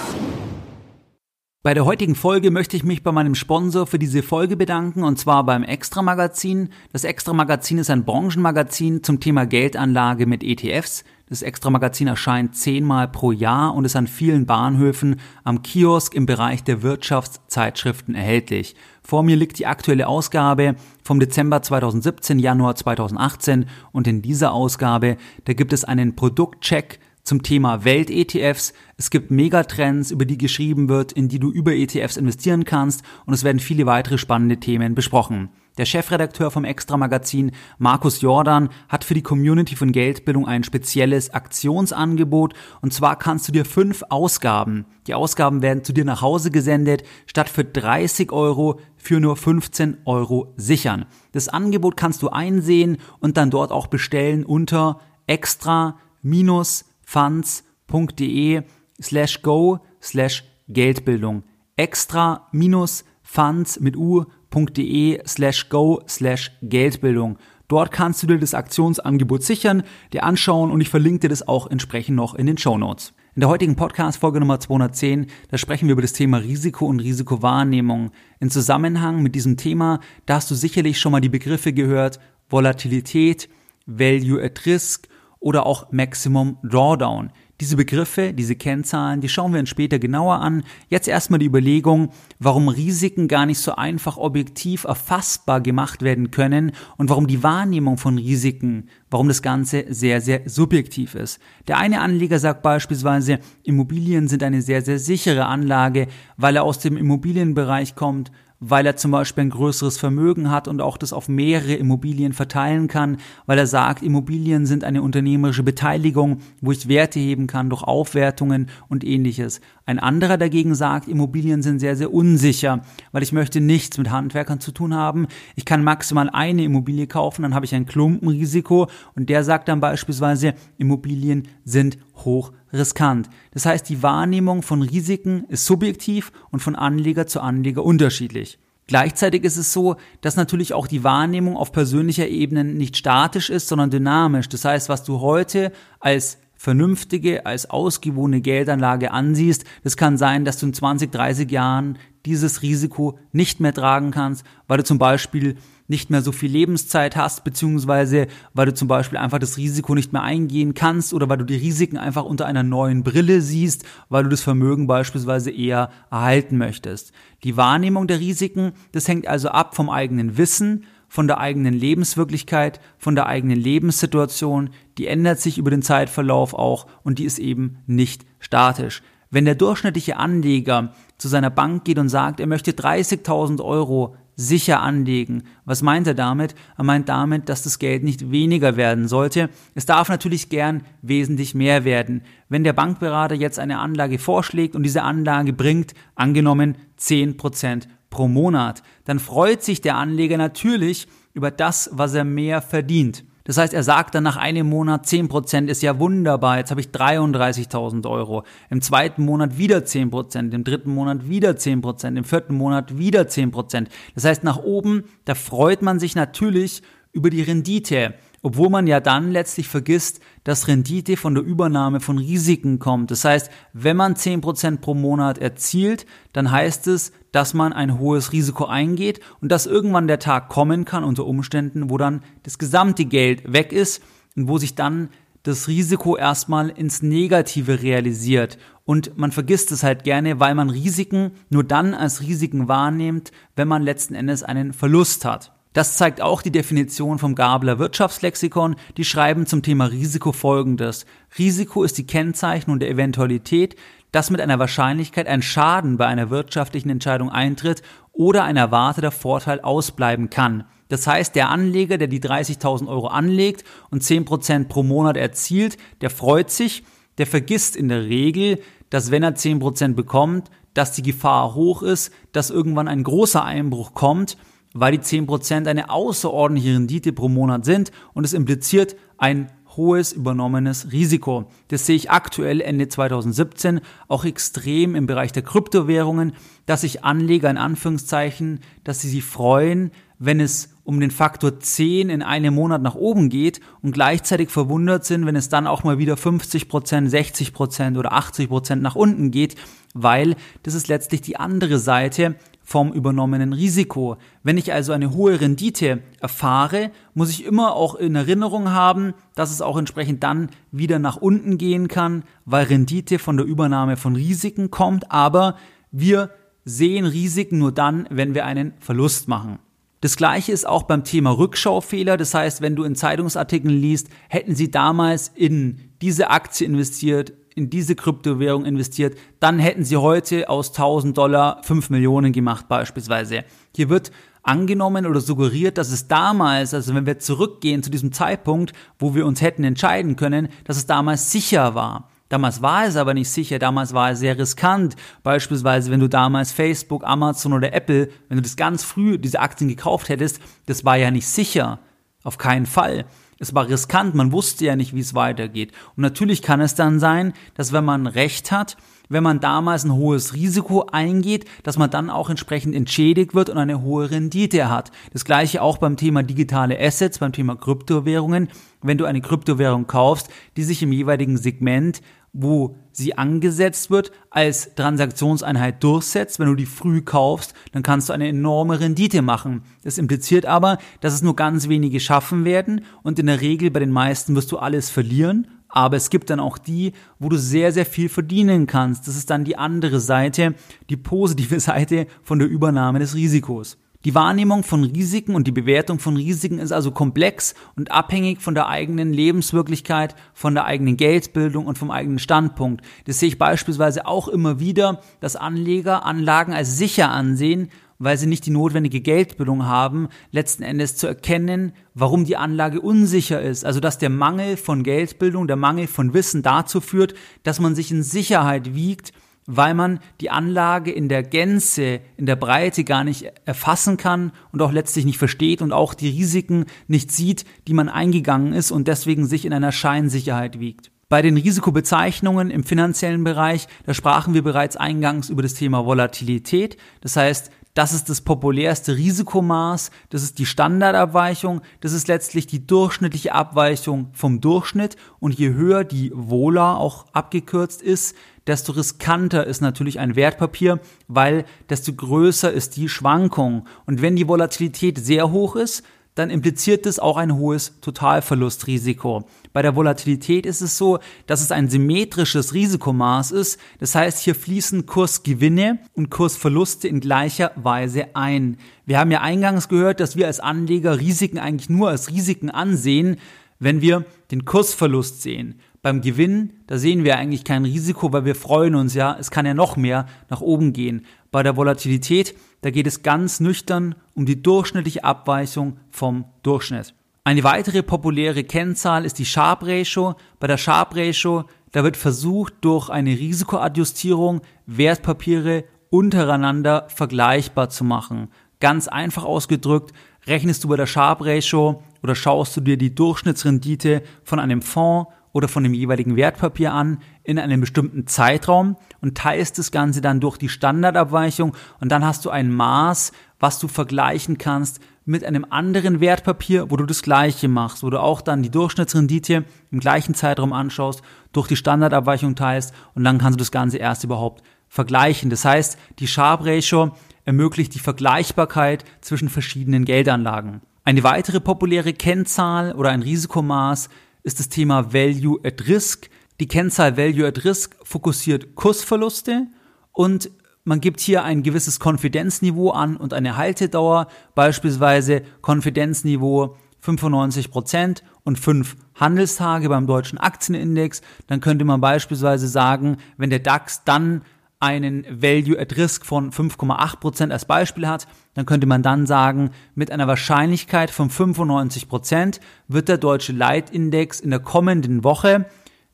Bei 1.61 1.73
der 1.73 1.83
heutigen 1.83 2.15
Folge 2.15 2.51
möchte 2.51 2.77
ich 2.77 2.85
mich 2.85 3.03
bei 3.03 3.11
meinem 3.11 3.35
Sponsor 3.35 3.85
für 3.85 3.99
diese 3.99 4.23
Folge 4.23 4.55
bedanken 4.55 5.03
und 5.03 5.19
zwar 5.19 5.43
beim 5.43 5.63
Extra 5.63 6.01
Magazin. 6.01 6.69
Das 6.93 7.03
Extra 7.03 7.33
Magazin 7.33 7.79
ist 7.79 7.89
ein 7.89 8.05
Branchenmagazin 8.05 9.03
zum 9.03 9.19
Thema 9.19 9.45
Geldanlage 9.45 10.25
mit 10.25 10.41
ETFs. 10.41 11.03
Das 11.27 11.41
Extra 11.41 11.69
Magazin 11.69 12.07
erscheint 12.07 12.55
zehnmal 12.55 13.09
pro 13.09 13.33
Jahr 13.33 13.75
und 13.75 13.83
ist 13.83 13.97
an 13.97 14.07
vielen 14.07 14.45
Bahnhöfen 14.45 15.19
am 15.43 15.61
Kiosk 15.61 16.15
im 16.15 16.25
Bereich 16.25 16.63
der 16.63 16.81
Wirtschaftszeitschriften 16.81 18.15
erhältlich. 18.15 18.77
Vor 19.03 19.23
mir 19.23 19.35
liegt 19.35 19.59
die 19.59 19.67
aktuelle 19.67 20.07
Ausgabe 20.07 20.75
vom 21.03 21.19
Dezember 21.19 21.61
2017, 21.61 22.39
Januar 22.39 22.75
2018 22.75 23.65
und 23.91 24.07
in 24.07 24.21
dieser 24.21 24.53
Ausgabe, 24.53 25.17
da 25.43 25.51
gibt 25.51 25.73
es 25.73 25.83
einen 25.83 26.15
Produktcheck 26.15 27.01
zum 27.23 27.43
Thema 27.43 27.83
Welt-ETFs. 27.83 28.73
Es 28.97 29.09
gibt 29.09 29.31
Megatrends, 29.31 30.11
über 30.11 30.25
die 30.25 30.37
geschrieben 30.37 30.89
wird, 30.89 31.11
in 31.11 31.27
die 31.29 31.39
du 31.39 31.51
über 31.51 31.73
ETFs 31.73 32.17
investieren 32.17 32.65
kannst 32.65 33.03
und 33.25 33.33
es 33.33 33.43
werden 33.43 33.59
viele 33.59 33.85
weitere 33.85 34.17
spannende 34.17 34.57
Themen 34.57 34.95
besprochen. 34.95 35.49
Der 35.77 35.85
Chefredakteur 35.85 36.51
vom 36.51 36.65
Extra 36.65 36.97
Magazin, 36.97 37.51
Markus 37.77 38.19
Jordan, 38.19 38.67
hat 38.89 39.05
für 39.05 39.13
die 39.13 39.23
Community 39.23 39.77
von 39.77 39.93
Geldbildung 39.93 40.45
ein 40.45 40.65
spezielles 40.65 41.29
Aktionsangebot 41.29 42.53
und 42.81 42.93
zwar 42.93 43.17
kannst 43.17 43.47
du 43.47 43.53
dir 43.53 43.63
fünf 43.63 44.03
Ausgaben, 44.09 44.85
die 45.07 45.13
Ausgaben 45.13 45.61
werden 45.61 45.85
zu 45.85 45.93
dir 45.93 46.03
nach 46.03 46.21
Hause 46.21 46.51
gesendet, 46.51 47.03
statt 47.27 47.47
für 47.47 47.63
30 47.63 48.33
Euro 48.33 48.81
für 48.97 49.21
nur 49.21 49.37
15 49.37 49.99
Euro 50.03 50.53
sichern. 50.57 51.05
Das 51.31 51.47
Angebot 51.47 51.95
kannst 51.95 52.21
du 52.23 52.29
einsehen 52.29 52.97
und 53.19 53.37
dann 53.37 53.49
dort 53.49 53.71
auch 53.71 53.87
bestellen 53.87 54.43
unter 54.43 54.99
extra 55.27 55.97
minus 56.21 56.88
funds.de 57.09 58.61
slash 59.01 59.41
go 59.41 59.79
slash 59.99 60.43
Geldbildung. 60.67 61.43
Extra 61.75 62.47
minus 62.51 63.03
funds 63.23 63.79
mit 63.79 63.95
u.de 63.95 65.19
slash 65.25 65.69
go 65.69 66.01
slash 66.07 66.51
Geldbildung. 66.61 67.37
Dort 67.67 67.91
kannst 67.91 68.21
du 68.21 68.27
dir 68.27 68.37
das 68.37 68.53
Aktionsangebot 68.53 69.43
sichern, 69.43 69.83
dir 70.13 70.23
anschauen 70.23 70.69
und 70.69 70.81
ich 70.81 70.89
verlinke 70.89 71.21
dir 71.21 71.29
das 71.29 71.47
auch 71.47 71.65
entsprechend 71.67 72.15
noch 72.15 72.35
in 72.35 72.45
den 72.45 72.59
Show 72.59 72.77
Notes. 72.77 73.13
In 73.35 73.41
der 73.41 73.49
heutigen 73.49 73.75
Podcast-Folge 73.75 74.39
Nummer 74.39 74.59
210, 74.59 75.27
da 75.49 75.57
sprechen 75.57 75.87
wir 75.87 75.93
über 75.93 76.01
das 76.03 76.13
Thema 76.13 76.37
Risiko 76.37 76.85
und 76.85 76.99
Risikowahrnehmung. 76.99 78.11
In 78.39 78.51
Zusammenhang 78.51 79.23
mit 79.23 79.33
diesem 79.33 79.57
Thema, 79.57 79.99
da 80.27 80.35
hast 80.35 80.51
du 80.51 80.55
sicherlich 80.55 80.99
schon 80.99 81.11
mal 81.11 81.21
die 81.21 81.29
Begriffe 81.29 81.73
gehört, 81.73 82.19
Volatilität, 82.49 83.49
Value 83.87 84.43
at 84.43 84.65
Risk 84.67 85.07
oder 85.39 85.65
auch 85.65 85.91
Maximum 85.91 86.57
Drawdown. 86.63 87.31
Diese 87.61 87.75
Begriffe, 87.75 88.31
diese 88.33 88.55
Kennzahlen, 88.55 89.19
die 89.19 89.27
schauen 89.27 89.51
wir 89.51 89.59
uns 89.59 89.67
später 89.67 89.99
genauer 89.99 90.35
an. 90.35 90.63
Jetzt 90.87 91.09
erstmal 91.09 91.39
die 91.39 91.45
Überlegung, 91.45 92.11
warum 92.39 92.69
Risiken 92.69 93.27
gar 93.27 93.45
nicht 93.45 93.59
so 93.59 93.75
einfach 93.75 94.15
objektiv 94.15 94.85
erfassbar 94.85 95.59
gemacht 95.59 96.01
werden 96.01 96.31
können 96.31 96.71
und 96.95 97.09
warum 97.09 97.27
die 97.27 97.43
Wahrnehmung 97.43 97.97
von 97.97 98.17
Risiken, 98.17 98.87
warum 99.09 99.27
das 99.27 99.41
Ganze 99.41 99.85
sehr, 99.89 100.21
sehr 100.21 100.43
subjektiv 100.45 101.15
ist. 101.15 101.39
Der 101.67 101.77
eine 101.77 101.99
Anleger 101.99 102.39
sagt 102.39 102.61
beispielsweise, 102.61 103.39
Immobilien 103.63 104.29
sind 104.29 104.41
eine 104.41 104.61
sehr, 104.61 104.81
sehr 104.81 104.99
sichere 104.99 105.45
Anlage, 105.45 106.07
weil 106.37 106.55
er 106.55 106.63
aus 106.63 106.79
dem 106.79 106.95
Immobilienbereich 106.95 107.95
kommt 107.95 108.31
weil 108.59 108.85
er 108.85 108.95
zum 108.95 109.11
Beispiel 109.11 109.45
ein 109.45 109.49
größeres 109.49 109.97
Vermögen 109.97 110.51
hat 110.51 110.67
und 110.67 110.81
auch 110.81 110.97
das 110.97 111.13
auf 111.13 111.29
mehrere 111.29 111.75
Immobilien 111.75 112.33
verteilen 112.33 112.87
kann, 112.87 113.17
weil 113.45 113.57
er 113.57 113.67
sagt, 113.67 114.03
Immobilien 114.03 114.65
sind 114.65 114.83
eine 114.83 115.01
unternehmerische 115.01 115.63
Beteiligung, 115.63 116.39
wo 116.61 116.71
ich 116.71 116.87
Werte 116.87 117.19
heben 117.19 117.47
kann 117.47 117.69
durch 117.69 117.83
Aufwertungen 117.83 118.67
und 118.89 119.03
ähnliches. 119.03 119.61
Ein 119.85 119.99
anderer 119.99 120.37
dagegen 120.37 120.75
sagt, 120.75 121.07
Immobilien 121.07 121.61
sind 121.61 121.79
sehr, 121.79 121.95
sehr 121.95 122.13
unsicher, 122.13 122.81
weil 123.11 123.23
ich 123.23 123.31
möchte 123.31 123.61
nichts 123.61 123.97
mit 123.97 124.11
Handwerkern 124.11 124.59
zu 124.59 124.71
tun 124.71 124.93
haben. 124.93 125.27
Ich 125.55 125.65
kann 125.65 125.83
maximal 125.83 126.29
eine 126.29 126.63
Immobilie 126.63 127.07
kaufen, 127.07 127.43
dann 127.43 127.55
habe 127.55 127.65
ich 127.65 127.73
ein 127.73 127.85
Klumpenrisiko 127.85 128.87
und 129.15 129.29
der 129.29 129.43
sagt 129.43 129.67
dann 129.67 129.79
beispielsweise, 129.79 130.53
Immobilien 130.77 131.47
sind 131.63 131.97
hoch 132.15 132.51
riskant. 132.73 133.29
Das 133.51 133.65
heißt, 133.65 133.87
die 133.89 134.03
Wahrnehmung 134.03 134.61
von 134.61 134.81
Risiken 134.81 135.45
ist 135.49 135.65
subjektiv 135.65 136.31
und 136.51 136.59
von 136.59 136.75
Anleger 136.75 137.27
zu 137.27 137.41
Anleger 137.41 137.83
unterschiedlich. 137.83 138.59
Gleichzeitig 138.87 139.43
ist 139.43 139.57
es 139.57 139.71
so, 139.71 139.97
dass 140.21 140.35
natürlich 140.35 140.73
auch 140.73 140.87
die 140.87 141.03
Wahrnehmung 141.03 141.55
auf 141.55 141.71
persönlicher 141.71 142.27
Ebene 142.27 142.63
nicht 142.63 142.97
statisch 142.97 143.51
ist, 143.51 143.67
sondern 143.67 143.91
dynamisch. 143.91 144.49
Das 144.49 144.65
heißt, 144.65 144.89
was 144.89 145.03
du 145.03 145.19
heute 145.19 145.71
als 145.99 146.39
vernünftige, 146.59 147.45
als 147.45 147.69
ausgewogene 147.69 148.41
Geldanlage 148.41 149.11
ansiehst. 149.11 149.63
Das 149.83 149.95
kann 149.95 150.17
sein, 150.17 150.43
dass 150.43 150.57
du 150.57 150.65
in 150.65 150.73
20, 150.73 151.09
30 151.09 151.49
Jahren 151.49 151.97
dieses 152.25 152.61
Risiko 152.63 153.17
nicht 153.31 153.61
mehr 153.61 153.73
tragen 153.73 154.11
kannst, 154.11 154.43
weil 154.67 154.79
du 154.79 154.83
zum 154.83 154.97
Beispiel 154.97 155.55
nicht 155.89 156.09
mehr 156.09 156.21
so 156.21 156.31
viel 156.31 156.51
Lebenszeit 156.51 157.15
hast, 157.15 157.43
beziehungsweise 157.43 158.27
weil 158.53 158.67
du 158.67 158.73
zum 158.73 158.87
Beispiel 158.87 159.17
einfach 159.17 159.39
das 159.39 159.57
Risiko 159.57 159.95
nicht 159.95 160.13
mehr 160.13 160.21
eingehen 160.21 160.75
kannst 160.75 161.13
oder 161.13 161.27
weil 161.27 161.39
du 161.39 161.45
die 161.45 161.55
Risiken 161.55 161.97
einfach 161.97 162.23
unter 162.23 162.45
einer 162.45 162.63
neuen 162.63 163.03
Brille 163.03 163.41
siehst, 163.41 163.83
weil 164.07 164.23
du 164.23 164.29
das 164.29 164.41
Vermögen 164.41 164.87
beispielsweise 164.87 165.51
eher 165.51 165.89
erhalten 166.11 166.57
möchtest. 166.57 167.11
Die 167.43 167.57
Wahrnehmung 167.57 168.07
der 168.07 168.19
Risiken, 168.19 168.73
das 168.91 169.07
hängt 169.07 169.27
also 169.27 169.49
ab 169.49 169.75
vom 169.75 169.89
eigenen 169.89 170.37
Wissen, 170.37 170.85
von 171.07 171.25
der 171.25 171.39
eigenen 171.39 171.73
Lebenswirklichkeit, 171.73 172.79
von 172.99 173.15
der 173.15 173.25
eigenen 173.25 173.59
Lebenssituation, 173.59 174.69
die 174.99 175.07
ändert 175.07 175.39
sich 175.39 175.57
über 175.57 175.71
den 175.71 175.81
Zeitverlauf 175.81 176.53
auch 176.53 176.85
und 177.03 177.17
die 177.17 177.25
ist 177.25 177.39
eben 177.39 177.79
nicht 177.87 178.25
statisch. 178.39 179.01
Wenn 179.31 179.45
der 179.45 179.55
durchschnittliche 179.55 180.17
Anleger 180.17 180.93
zu 181.17 181.27
seiner 181.27 181.49
Bank 181.49 181.83
geht 181.83 181.97
und 181.97 182.09
sagt, 182.09 182.39
er 182.39 182.47
möchte 182.47 182.71
30.000 182.71 183.63
Euro 183.63 184.15
sicher 184.39 184.81
anlegen. 184.81 185.43
Was 185.65 185.81
meint 185.81 186.07
er 186.07 186.13
damit? 186.13 186.55
Er 186.77 186.85
meint 186.85 187.09
damit, 187.09 187.49
dass 187.49 187.61
das 187.61 187.77
Geld 187.77 188.03
nicht 188.03 188.31
weniger 188.31 188.77
werden 188.77 189.09
sollte. 189.09 189.49
Es 189.75 189.85
darf 189.85 190.07
natürlich 190.07 190.47
gern 190.47 190.83
wesentlich 191.01 191.55
mehr 191.55 191.83
werden. 191.83 192.21
Wenn 192.47 192.63
der 192.63 192.71
Bankberater 192.71 193.35
jetzt 193.35 193.59
eine 193.59 193.79
Anlage 193.79 194.17
vorschlägt 194.17 194.75
und 194.75 194.83
diese 194.83 195.03
Anlage 195.03 195.51
bringt, 195.51 195.93
angenommen 196.15 196.77
10% 196.97 197.87
pro 198.09 198.29
Monat, 198.29 198.81
dann 199.03 199.19
freut 199.19 199.61
sich 199.61 199.81
der 199.81 199.97
Anleger 199.97 200.37
natürlich 200.37 201.09
über 201.33 201.51
das, 201.51 201.89
was 201.91 202.13
er 202.13 202.23
mehr 202.23 202.61
verdient. 202.61 203.25
Das 203.49 203.57
heißt, 203.57 203.73
er 203.73 203.81
sagt 203.81 204.13
dann 204.13 204.23
nach 204.23 204.37
einem 204.37 204.69
Monat 204.69 205.07
10% 205.07 205.69
ist 205.69 205.81
ja 205.81 205.97
wunderbar, 205.97 206.59
jetzt 206.59 206.69
habe 206.69 206.81
ich 206.81 206.89
33.000 206.89 208.07
Euro. 208.07 208.43
Im 208.69 208.79
zweiten 208.79 209.25
Monat 209.25 209.57
wieder 209.57 209.79
10%, 209.79 210.53
im 210.53 210.63
dritten 210.63 210.93
Monat 210.93 211.27
wieder 211.27 211.53
10%, 211.53 212.15
im 212.15 212.25
vierten 212.25 212.53
Monat 212.53 212.99
wieder 212.99 213.21
10%. 213.23 213.87
Das 214.13 214.23
heißt, 214.23 214.43
nach 214.43 214.57
oben, 214.57 215.05
da 215.25 215.33
freut 215.33 215.81
man 215.81 215.99
sich 215.99 216.13
natürlich 216.13 216.83
über 217.11 217.31
die 217.31 217.41
Rendite. 217.41 218.13
Obwohl 218.41 218.69
man 218.69 218.87
ja 218.87 218.99
dann 218.99 219.31
letztlich 219.31 219.67
vergisst, 219.67 220.21
dass 220.43 220.67
Rendite 220.67 221.17
von 221.17 221.35
der 221.35 221.43
Übernahme 221.43 221.99
von 221.99 222.17
Risiken 222.17 222.79
kommt. 222.79 223.11
Das 223.11 223.25
heißt, 223.25 223.49
wenn 223.73 223.97
man 223.97 224.15
10% 224.15 224.77
pro 224.77 224.93
Monat 224.93 225.37
erzielt, 225.37 226.05
dann 226.31 226.49
heißt 226.49 226.87
es, 226.87 227.11
dass 227.31 227.53
man 227.53 227.73
ein 227.73 227.99
hohes 227.99 228.31
Risiko 228.31 228.65
eingeht 228.65 229.19
und 229.41 229.51
dass 229.51 229.65
irgendwann 229.65 230.07
der 230.07 230.19
Tag 230.19 230.49
kommen 230.49 230.85
kann 230.85 231.03
unter 231.03 231.25
Umständen, 231.25 231.89
wo 231.89 231.97
dann 231.97 232.23
das 232.43 232.57
gesamte 232.57 233.05
Geld 233.05 233.51
weg 233.51 233.73
ist 233.73 234.01
und 234.35 234.47
wo 234.47 234.57
sich 234.57 234.75
dann 234.75 235.09
das 235.43 235.67
Risiko 235.67 236.17
erstmal 236.17 236.69
ins 236.69 237.01
Negative 237.01 237.81
realisiert. 237.81 238.57
Und 238.85 239.17
man 239.17 239.31
vergisst 239.31 239.71
es 239.71 239.83
halt 239.83 240.03
gerne, 240.03 240.39
weil 240.39 240.55
man 240.55 240.69
Risiken 240.69 241.31
nur 241.49 241.63
dann 241.63 241.93
als 241.93 242.21
Risiken 242.21 242.67
wahrnimmt, 242.67 243.31
wenn 243.55 243.67
man 243.67 243.83
letzten 243.83 244.15
Endes 244.15 244.43
einen 244.43 244.73
Verlust 244.73 245.25
hat. 245.25 245.53
Das 245.73 245.97
zeigt 245.97 246.19
auch 246.19 246.41
die 246.41 246.51
Definition 246.51 247.19
vom 247.19 247.35
Gabler 247.35 247.77
Wirtschaftslexikon. 247.77 248.75
Die 248.97 249.05
schreiben 249.05 249.45
zum 249.45 249.61
Thema 249.61 249.85
Risiko 249.85 250.31
folgendes. 250.31 251.05
Risiko 251.37 251.83
ist 251.83 251.99
die 251.99 252.07
Kennzeichnung 252.07 252.79
der 252.79 252.89
Eventualität, 252.89 253.75
dass 254.11 254.31
mit 254.31 254.41
einer 254.41 254.57
Wahrscheinlichkeit 254.57 255.27
ein 255.27 255.43
Schaden 255.43 255.97
bei 255.97 256.07
einer 256.07 256.31
wirtschaftlichen 256.31 256.89
Entscheidung 256.89 257.29
eintritt 257.29 257.83
oder 258.11 258.45
ein 258.45 258.57
erwarteter 258.57 259.11
Vorteil 259.11 259.61
ausbleiben 259.61 260.31
kann. 260.31 260.63
Das 260.87 261.05
heißt, 261.05 261.35
der 261.35 261.49
Anleger, 261.49 261.99
der 261.99 262.07
die 262.07 262.19
30.000 262.19 262.87
Euro 262.87 263.07
anlegt 263.07 263.63
und 263.91 264.01
10% 264.01 264.69
pro 264.69 264.81
Monat 264.81 265.17
erzielt, 265.17 265.77
der 266.01 266.09
freut 266.09 266.49
sich, 266.49 266.83
der 267.19 267.27
vergisst 267.27 267.75
in 267.75 267.89
der 267.89 268.05
Regel, 268.05 268.59
dass 268.89 269.11
wenn 269.11 269.21
er 269.21 269.35
10% 269.35 269.93
bekommt, 269.93 270.49
dass 270.73 270.93
die 270.93 271.03
Gefahr 271.03 271.53
hoch 271.53 271.83
ist, 271.83 272.11
dass 272.31 272.49
irgendwann 272.49 272.87
ein 272.87 273.03
großer 273.03 273.43
Einbruch 273.43 273.93
kommt 273.93 274.35
weil 274.73 274.91
die 274.91 274.99
10% 274.99 275.67
eine 275.67 275.89
außerordentliche 275.89 276.73
Rendite 276.73 277.13
pro 277.13 277.29
Monat 277.29 277.65
sind 277.65 277.91
und 278.13 278.23
es 278.23 278.33
impliziert 278.33 278.95
ein 279.17 279.51
hohes 279.75 280.11
übernommenes 280.11 280.91
Risiko. 280.91 281.49
Das 281.69 281.85
sehe 281.85 281.95
ich 281.95 282.11
aktuell 282.11 282.59
Ende 282.59 282.89
2017 282.89 283.81
auch 284.07 284.25
extrem 284.25 284.95
im 284.95 285.05
Bereich 285.05 285.31
der 285.31 285.43
Kryptowährungen, 285.43 286.33
dass 286.65 286.81
sich 286.81 287.03
Anleger 287.03 287.49
in 287.49 287.57
Anführungszeichen, 287.57 288.59
dass 288.83 289.01
sie 289.01 289.09
sich 289.09 289.23
freuen, 289.23 289.91
wenn 290.17 290.39
es 290.39 290.73
um 290.83 290.99
den 290.99 291.11
Faktor 291.11 291.59
10 291.59 292.09
in 292.09 292.21
einem 292.21 292.55
Monat 292.55 292.81
nach 292.81 292.95
oben 292.95 293.29
geht 293.29 293.61
und 293.81 293.93
gleichzeitig 293.93 294.49
verwundert 294.49 295.05
sind, 295.05 295.25
wenn 295.25 295.35
es 295.35 295.49
dann 295.49 295.67
auch 295.67 295.83
mal 295.83 295.97
wieder 295.97 296.15
50%, 296.15 296.67
60% 297.09 297.97
oder 297.97 298.13
80% 298.13 298.75
nach 298.75 298.95
unten 298.95 299.31
geht, 299.31 299.55
weil 299.93 300.35
das 300.63 300.73
ist 300.73 300.87
letztlich 300.87 301.21
die 301.21 301.37
andere 301.37 301.79
Seite 301.79 302.35
vom 302.69 302.93
übernommenen 302.93 303.51
Risiko. 303.51 304.17
Wenn 304.43 304.59
ich 304.59 304.71
also 304.71 304.91
eine 304.91 305.11
hohe 305.11 305.41
Rendite 305.41 306.03
erfahre, 306.19 306.91
muss 307.15 307.31
ich 307.31 307.43
immer 307.43 307.73
auch 307.73 307.95
in 307.95 308.13
Erinnerung 308.13 308.69
haben, 308.69 309.15
dass 309.33 309.49
es 309.49 309.63
auch 309.63 309.75
entsprechend 309.75 310.21
dann 310.21 310.51
wieder 310.71 310.99
nach 310.99 311.17
unten 311.17 311.57
gehen 311.57 311.87
kann, 311.87 312.25
weil 312.45 312.67
Rendite 312.67 313.17
von 313.17 313.37
der 313.37 313.47
Übernahme 313.47 313.97
von 313.97 314.15
Risiken 314.15 314.69
kommt, 314.69 315.11
aber 315.11 315.55
wir 315.91 316.29
sehen 316.63 317.07
Risiken 317.07 317.57
nur 317.57 317.71
dann, 317.71 318.05
wenn 318.11 318.35
wir 318.35 318.45
einen 318.45 318.73
Verlust 318.79 319.27
machen. 319.27 319.57
Das 320.01 320.15
gleiche 320.15 320.51
ist 320.51 320.67
auch 320.67 320.83
beim 320.83 321.03
Thema 321.03 321.31
Rückschaufehler. 321.31 322.17
Das 322.17 322.35
heißt, 322.35 322.61
wenn 322.61 322.75
du 322.75 322.83
in 322.83 322.95
Zeitungsartikeln 322.95 323.81
liest, 323.81 324.09
hätten 324.27 324.53
sie 324.53 324.69
damals 324.69 325.31
in 325.33 325.89
diese 326.03 326.29
Aktie 326.29 326.67
investiert, 326.67 327.33
in 327.59 327.69
diese 327.69 327.93
Kryptowährung 327.93 328.65
investiert, 328.65 329.17
dann 329.41 329.59
hätten 329.59 329.83
sie 329.83 329.97
heute 329.97 330.49
aus 330.49 330.69
1000 330.69 331.17
Dollar 331.17 331.61
5 331.63 331.89
Millionen 331.89 332.31
gemacht 332.31 332.69
beispielsweise. 332.69 333.43
Hier 333.75 333.89
wird 333.89 334.11
angenommen 334.43 335.05
oder 335.05 335.19
suggeriert, 335.19 335.77
dass 335.77 335.91
es 335.91 336.07
damals, 336.07 336.73
also 336.73 336.95
wenn 336.95 337.05
wir 337.05 337.19
zurückgehen 337.19 337.83
zu 337.83 337.91
diesem 337.91 338.13
Zeitpunkt, 338.13 338.71
wo 338.97 339.13
wir 339.13 339.25
uns 339.25 339.41
hätten 339.41 339.65
entscheiden 339.65 340.15
können, 340.15 340.47
dass 340.63 340.77
es 340.77 340.85
damals 340.85 341.31
sicher 341.31 341.75
war. 341.75 342.09
Damals 342.29 342.61
war 342.61 342.85
es 342.85 342.95
aber 342.95 343.13
nicht 343.13 343.29
sicher, 343.29 343.59
damals 343.59 343.93
war 343.93 344.11
es 344.11 344.19
sehr 344.19 344.37
riskant. 344.37 344.95
Beispielsweise, 345.21 345.91
wenn 345.91 345.99
du 345.99 346.07
damals 346.07 346.53
Facebook, 346.53 347.03
Amazon 347.03 347.53
oder 347.53 347.73
Apple, 347.73 348.09
wenn 348.29 348.37
du 348.37 348.43
das 348.43 348.55
ganz 348.55 348.83
früh, 348.83 349.17
diese 349.17 349.41
Aktien 349.41 349.67
gekauft 349.67 350.07
hättest, 350.07 350.39
das 350.67 350.85
war 350.85 350.95
ja 350.95 351.11
nicht 351.11 351.27
sicher. 351.27 351.79
Auf 352.23 352.37
keinen 352.37 352.65
Fall. 352.65 353.05
Es 353.39 353.55
war 353.55 353.67
riskant, 353.67 354.15
man 354.15 354.31
wusste 354.31 354.65
ja 354.65 354.75
nicht, 354.75 354.93
wie 354.93 354.99
es 354.99 355.15
weitergeht. 355.15 355.71
Und 355.95 356.01
natürlich 356.01 356.41
kann 356.41 356.59
es 356.61 356.75
dann 356.75 356.99
sein, 356.99 357.33
dass 357.55 357.71
wenn 357.71 357.85
man 357.85 358.05
Recht 358.05 358.51
hat, 358.51 358.77
wenn 359.07 359.23
man 359.23 359.39
damals 359.39 359.85
ein 359.85 359.93
hohes 359.93 360.35
Risiko 360.35 360.85
eingeht, 360.91 361.45
dass 361.63 361.77
man 361.77 361.89
dann 361.89 362.09
auch 362.09 362.29
entsprechend 362.29 362.75
entschädigt 362.75 363.33
wird 363.33 363.49
und 363.49 363.57
eine 363.57 363.81
hohe 363.81 364.11
Rendite 364.11 364.69
hat. 364.69 364.91
Das 365.13 365.25
gleiche 365.25 365.61
auch 365.61 365.77
beim 365.77 365.97
Thema 365.97 366.21
digitale 366.21 366.79
Assets, 366.79 367.17
beim 367.17 367.31
Thema 367.31 367.55
Kryptowährungen. 367.55 368.49
Wenn 368.81 368.97
du 368.97 369.05
eine 369.05 369.21
Kryptowährung 369.21 369.87
kaufst, 369.87 370.29
die 370.57 370.63
sich 370.63 370.83
im 370.83 370.91
jeweiligen 370.91 371.37
Segment 371.37 372.01
wo 372.33 372.77
sie 372.99 373.17
angesetzt 373.17 373.89
wird, 373.89 374.11
als 374.29 374.75
Transaktionseinheit 374.75 375.83
durchsetzt. 375.83 376.37
Wenn 376.39 376.47
du 376.47 376.55
die 376.55 376.67
früh 376.67 377.01
kaufst, 377.01 377.55
dann 377.71 377.81
kannst 377.81 378.09
du 378.09 378.13
eine 378.13 378.27
enorme 378.27 378.79
Rendite 378.79 379.23
machen. 379.23 379.63
Das 379.83 379.97
impliziert 379.97 380.45
aber, 380.45 380.77
dass 381.01 381.13
es 381.13 381.23
nur 381.23 381.35
ganz 381.35 381.67
wenige 381.67 381.99
schaffen 381.99 382.45
werden 382.45 382.85
und 383.01 383.17
in 383.17 383.25
der 383.25 383.41
Regel 383.41 383.71
bei 383.71 383.79
den 383.79 383.91
meisten 383.91 384.35
wirst 384.35 384.51
du 384.51 384.57
alles 384.59 384.91
verlieren 384.91 385.47
aber 385.69 385.97
es 385.97 386.09
gibt 386.09 386.31
dann 386.31 386.39
auch 386.39 386.57
die, 386.57 386.93
wo 387.19 387.29
du 387.29 387.37
sehr, 387.37 387.71
sehr 387.71 387.85
viel 387.85 388.09
verdienen 388.09 388.65
kannst. 388.65 389.07
Das 389.07 389.15
ist 389.15 389.29
dann 389.29 389.45
die 389.45 389.55
andere 389.55 389.99
Seite, 389.99 390.55
die 390.89 390.97
positive 390.97 391.59
Seite 391.59 392.07
von 392.23 392.39
der 392.39 392.49
Übernahme 392.49 392.99
des 392.99 393.15
Risikos. 393.15 393.77
Die 394.05 394.15
Wahrnehmung 394.15 394.63
von 394.63 394.85
Risiken 394.85 395.35
und 395.35 395.45
die 395.45 395.51
Bewertung 395.51 395.99
von 395.99 396.15
Risiken 396.15 396.59
ist 396.59 396.71
also 396.71 396.91
komplex 396.91 397.53
und 397.75 397.91
abhängig 397.91 398.39
von 398.39 398.55
der 398.55 398.69
eigenen 398.69 399.11
Lebenswirklichkeit, 399.11 400.15
von 400.33 400.53
der 400.53 400.63
eigenen 400.63 400.95
Geldbildung 400.95 401.65
und 401.65 401.77
vom 401.77 401.91
eigenen 401.91 402.17
Standpunkt. 402.17 402.81
Das 403.07 403.19
sehe 403.19 403.27
ich 403.27 403.37
beispielsweise 403.37 404.05
auch 404.05 404.29
immer 404.29 404.61
wieder, 404.61 405.01
dass 405.19 405.35
Anleger 405.35 406.05
Anlagen 406.05 406.53
als 406.53 406.77
sicher 406.77 407.11
ansehen 407.11 407.69
weil 408.01 408.17
sie 408.17 408.27
nicht 408.27 408.45
die 408.45 408.51
notwendige 408.51 409.01
Geldbildung 409.01 409.65
haben, 409.65 410.07
letzten 410.31 410.63
Endes 410.63 410.95
zu 410.95 411.05
erkennen, 411.05 411.73
warum 411.93 412.23
die 412.23 412.37
Anlage 412.37 412.79
unsicher 412.79 413.41
ist. 413.41 413.65
Also 413.65 413.81
dass 413.81 413.97
der 413.97 414.09
Mangel 414.09 414.55
von 414.55 414.83
Geldbildung, 414.83 415.47
der 415.47 415.57
Mangel 415.57 415.87
von 415.87 416.13
Wissen 416.13 416.41
dazu 416.41 416.79
führt, 416.79 417.13
dass 417.43 417.59
man 417.59 417.75
sich 417.75 417.91
in 417.91 418.01
Sicherheit 418.01 418.73
wiegt, 418.73 419.11
weil 419.51 419.73
man 419.73 419.99
die 420.21 420.29
Anlage 420.29 420.91
in 420.91 421.09
der 421.09 421.23
Gänze, 421.23 422.01
in 422.17 422.27
der 422.27 422.35
Breite 422.35 422.83
gar 422.83 423.03
nicht 423.03 423.31
erfassen 423.45 423.97
kann 423.97 424.31
und 424.51 424.61
auch 424.61 424.71
letztlich 424.71 425.05
nicht 425.05 425.17
versteht 425.17 425.63
und 425.63 425.73
auch 425.73 425.95
die 425.95 426.09
Risiken 426.09 426.65
nicht 426.87 427.11
sieht, 427.11 427.45
die 427.67 427.73
man 427.73 427.89
eingegangen 427.89 428.53
ist 428.53 428.69
und 428.69 428.87
deswegen 428.87 429.25
sich 429.25 429.45
in 429.45 429.53
einer 429.53 429.71
Scheinsicherheit 429.71 430.59
wiegt. 430.59 430.91
Bei 431.09 431.23
den 431.23 431.35
Risikobezeichnungen 431.35 432.51
im 432.51 432.63
finanziellen 432.63 433.23
Bereich, 433.23 433.67
da 433.87 433.95
sprachen 433.95 434.35
wir 434.35 434.43
bereits 434.43 434.77
eingangs 434.77 435.31
über 435.31 435.41
das 435.41 435.55
Thema 435.55 435.83
Volatilität. 435.83 436.77
Das 437.01 437.15
heißt, 437.15 437.49
das 437.73 437.93
ist 437.93 438.09
das 438.09 438.21
populärste 438.21 438.95
Risikomaß, 438.95 439.91
das 440.09 440.23
ist 440.23 440.39
die 440.39 440.45
Standardabweichung, 440.45 441.61
das 441.81 441.93
ist 441.93 442.07
letztlich 442.07 442.47
die 442.47 442.65
durchschnittliche 442.65 443.33
Abweichung 443.33 444.09
vom 444.13 444.41
Durchschnitt 444.41 444.97
und 445.19 445.35
je 445.37 445.53
höher 445.53 445.83
die 445.83 446.11
Vola 446.13 446.75
auch 446.75 447.05
abgekürzt 447.13 447.81
ist, 447.81 448.15
desto 448.47 448.71
riskanter 448.71 449.45
ist 449.45 449.61
natürlich 449.61 449.99
ein 449.99 450.15
Wertpapier, 450.15 450.79
weil 451.07 451.45
desto 451.69 451.93
größer 451.93 452.51
ist 452.51 452.77
die 452.77 452.89
Schwankung. 452.89 453.67
Und 453.85 454.01
wenn 454.01 454.15
die 454.15 454.27
Volatilität 454.27 454.97
sehr 454.97 455.31
hoch 455.31 455.55
ist, 455.55 455.83
dann 456.15 456.29
impliziert 456.29 456.85
das 456.85 456.99
auch 456.99 457.17
ein 457.17 457.35
hohes 457.35 457.79
Totalverlustrisiko. 457.81 459.27
Bei 459.53 459.61
der 459.61 459.75
Volatilität 459.75 460.45
ist 460.45 460.61
es 460.61 460.77
so, 460.77 460.99
dass 461.27 461.41
es 461.41 461.51
ein 461.51 461.69
symmetrisches 461.69 462.53
Risikomaß 462.53 463.31
ist. 463.31 463.59
Das 463.79 463.95
heißt, 463.95 464.19
hier 464.19 464.35
fließen 464.35 464.85
Kursgewinne 464.85 465.79
und 465.93 466.09
Kursverluste 466.09 466.87
in 466.87 466.99
gleicher 466.99 467.51
Weise 467.55 468.15
ein. 468.15 468.57
Wir 468.85 468.99
haben 468.99 469.11
ja 469.11 469.21
eingangs 469.21 469.69
gehört, 469.69 469.99
dass 469.99 470.15
wir 470.15 470.27
als 470.27 470.39
Anleger 470.39 470.99
Risiken 470.99 471.39
eigentlich 471.39 471.69
nur 471.69 471.89
als 471.89 472.11
Risiken 472.11 472.49
ansehen, 472.49 473.17
wenn 473.59 473.81
wir 473.81 474.05
den 474.31 474.45
Kursverlust 474.45 475.21
sehen. 475.21 475.59
Beim 475.81 476.01
Gewinn, 476.01 476.53
da 476.67 476.77
sehen 476.77 477.05
wir 477.05 477.17
eigentlich 477.17 477.45
kein 477.45 477.63
Risiko, 477.63 478.11
weil 478.11 478.25
wir 478.25 478.35
freuen 478.35 478.75
uns 478.75 478.93
ja, 478.93 479.15
es 479.17 479.31
kann 479.31 479.45
ja 479.45 479.53
noch 479.53 479.77
mehr 479.77 480.07
nach 480.29 480.41
oben 480.41 480.73
gehen. 480.73 481.05
Bei 481.31 481.41
der 481.41 481.55
Volatilität, 481.55 482.35
da 482.61 482.69
geht 482.69 482.85
es 482.85 483.01
ganz 483.01 483.39
nüchtern 483.39 483.95
um 484.13 484.25
die 484.25 484.41
durchschnittliche 484.43 485.05
Abweichung 485.05 485.77
vom 485.89 486.25
Durchschnitt. 486.43 486.93
Eine 487.23 487.43
weitere 487.43 487.81
populäre 487.81 488.43
Kennzahl 488.43 489.05
ist 489.05 489.19
die 489.19 489.25
Sharp 489.25 489.63
Ratio. 489.63 490.15
Bei 490.39 490.47
der 490.47 490.57
Sharp 490.57 490.95
Ratio, 490.95 491.45
da 491.71 491.83
wird 491.83 491.95
versucht, 491.95 492.55
durch 492.61 492.89
eine 492.89 493.11
Risikoadjustierung 493.11 494.41
Wertpapiere 494.65 495.63
untereinander 495.89 496.87
vergleichbar 496.89 497.69
zu 497.69 497.83
machen. 497.83 498.29
Ganz 498.59 498.89
einfach 498.89 499.23
ausgedrückt, 499.23 499.93
rechnest 500.27 500.63
du 500.63 500.67
bei 500.67 500.75
der 500.75 500.87
Sharp 500.87 501.21
Ratio 501.21 501.83
oder 502.03 502.15
schaust 502.15 502.57
du 502.57 502.61
dir 502.61 502.77
die 502.77 502.93
Durchschnittsrendite 502.93 504.03
von 504.23 504.39
einem 504.39 504.61
Fonds 504.61 505.09
oder 505.31 505.47
von 505.47 505.63
dem 505.63 505.73
jeweiligen 505.73 506.15
Wertpapier 506.15 506.73
an 506.73 506.99
in 507.23 507.37
einem 507.39 507.61
bestimmten 507.61 508.07
Zeitraum 508.07 508.77
und 509.01 509.17
teilst 509.17 509.59
das 509.59 509.71
Ganze 509.71 510.01
dann 510.01 510.19
durch 510.19 510.37
die 510.37 510.49
Standardabweichung 510.49 511.55
und 511.79 511.91
dann 511.91 512.05
hast 512.05 512.25
du 512.25 512.29
ein 512.29 512.51
Maß, 512.51 513.11
was 513.39 513.59
du 513.59 513.67
vergleichen 513.67 514.37
kannst 514.37 514.79
mit 515.05 515.23
einem 515.23 515.45
anderen 515.49 516.01
Wertpapier, 516.01 516.69
wo 516.69 516.77
du 516.77 516.85
das 516.85 517.01
gleiche 517.01 517.47
machst, 517.47 517.83
wo 517.83 517.89
du 517.89 517.99
auch 517.99 518.21
dann 518.21 518.43
die 518.43 518.51
Durchschnittsrendite 518.51 519.45
im 519.71 519.79
gleichen 519.79 520.13
Zeitraum 520.13 520.53
anschaust, 520.53 521.01
durch 521.31 521.47
die 521.47 521.55
Standardabweichung 521.55 522.35
teilst 522.35 522.73
und 522.93 523.03
dann 523.03 523.17
kannst 523.17 523.39
du 523.39 523.41
das 523.41 523.51
Ganze 523.51 523.77
erst 523.77 524.03
überhaupt 524.03 524.43
vergleichen. 524.67 525.29
Das 525.29 525.45
heißt, 525.45 525.77
die 525.99 526.07
Sharp 526.07 526.45
Ratio 526.45 526.91
ermöglicht 527.25 527.73
die 527.75 527.79
Vergleichbarkeit 527.79 528.85
zwischen 529.01 529.29
verschiedenen 529.29 529.85
Geldanlagen. 529.85 530.61
Eine 530.83 531.03
weitere 531.03 531.39
populäre 531.39 531.93
Kennzahl 531.93 532.73
oder 532.73 532.89
ein 532.89 533.03
Risikomaß 533.03 533.89
ist 534.29 534.39
das 534.39 534.49
Thema 534.49 534.93
Value 534.93 535.39
at 535.43 535.67
Risk. 535.67 536.07
Die 536.39 536.47
Kennzahl 536.47 536.97
Value 536.97 537.25
at 537.25 537.43
Risk 537.45 537.75
fokussiert 537.83 538.53
Kursverluste 538.53 539.47
und 539.91 540.29
man 540.63 540.81
gibt 540.81 540.99
hier 540.99 541.23
ein 541.23 541.41
gewisses 541.41 541.79
Konfidenzniveau 541.79 542.69
an 542.69 542.95
und 542.95 543.11
eine 543.15 543.37
Haltedauer, 543.37 544.07
beispielsweise 544.35 545.23
Konfidenzniveau 545.41 546.57
95% 546.85 548.03
und 548.23 548.37
5 548.37 548.75
Handelstage 548.93 549.67
beim 549.67 549.87
deutschen 549.87 550.19
Aktienindex. 550.19 551.01
Dann 551.25 551.41
könnte 551.41 551.65
man 551.65 551.81
beispielsweise 551.81 552.47
sagen, 552.47 552.97
wenn 553.17 553.31
der 553.31 553.39
DAX 553.39 553.83
dann 553.83 554.21
einen 554.59 555.05
Value 555.09 555.57
at 555.57 555.77
Risk 555.77 556.05
von 556.05 556.31
5,8% 556.31 557.31
als 557.31 557.45
Beispiel 557.45 557.87
hat, 557.87 558.07
dann 558.33 558.45
könnte 558.45 558.67
man 558.67 558.83
dann 558.83 559.07
sagen, 559.07 559.51
mit 559.73 559.89
einer 559.89 560.07
Wahrscheinlichkeit 560.07 560.91
von 560.91 561.09
95% 561.09 562.39
wird 562.67 562.89
der 562.89 562.97
deutsche 562.97 563.31
Leitindex 563.31 564.19
in 564.19 564.31
der 564.31 564.39
kommenden 564.39 565.03
Woche 565.03 565.45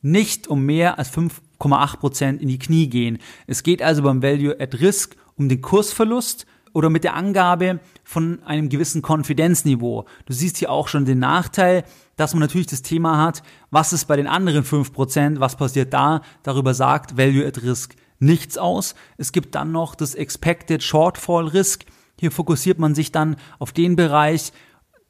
nicht 0.02 0.48
um 0.48 0.66
mehr 0.66 0.98
als 0.98 1.16
5,8% 1.16 2.38
in 2.38 2.48
die 2.48 2.58
Knie 2.58 2.88
gehen. 2.88 3.18
Es 3.46 3.62
geht 3.62 3.82
also 3.82 4.02
beim 4.02 4.22
Value 4.22 4.56
at 4.58 4.80
Risk 4.80 5.16
um 5.36 5.48
den 5.48 5.60
Kursverlust 5.60 6.46
oder 6.72 6.90
mit 6.90 7.04
der 7.04 7.14
Angabe 7.14 7.80
von 8.04 8.42
einem 8.44 8.68
gewissen 8.68 9.00
Konfidenzniveau. 9.00 10.06
Du 10.26 10.32
siehst 10.32 10.58
hier 10.58 10.70
auch 10.70 10.88
schon 10.88 11.04
den 11.04 11.20
Nachteil, 11.20 11.84
dass 12.16 12.34
man 12.34 12.40
natürlich 12.40 12.66
das 12.66 12.82
Thema 12.82 13.18
hat, 13.24 13.42
was 13.70 13.92
ist 13.92 14.06
bei 14.06 14.16
den 14.16 14.26
anderen 14.26 14.64
5%, 14.64 15.38
was 15.40 15.56
passiert 15.56 15.94
da, 15.94 16.20
darüber 16.42 16.74
sagt 16.74 17.16
Value 17.16 17.46
at 17.46 17.62
Risk 17.62 17.94
nichts 18.18 18.58
aus. 18.58 18.94
Es 19.16 19.32
gibt 19.32 19.54
dann 19.54 19.72
noch 19.72 19.94
das 19.94 20.14
Expected 20.14 20.82
Shortfall 20.82 21.48
Risk. 21.48 21.84
Hier 22.18 22.30
fokussiert 22.30 22.78
man 22.78 22.94
sich 22.94 23.12
dann 23.12 23.36
auf 23.58 23.72
den 23.72 23.96
Bereich, 23.96 24.52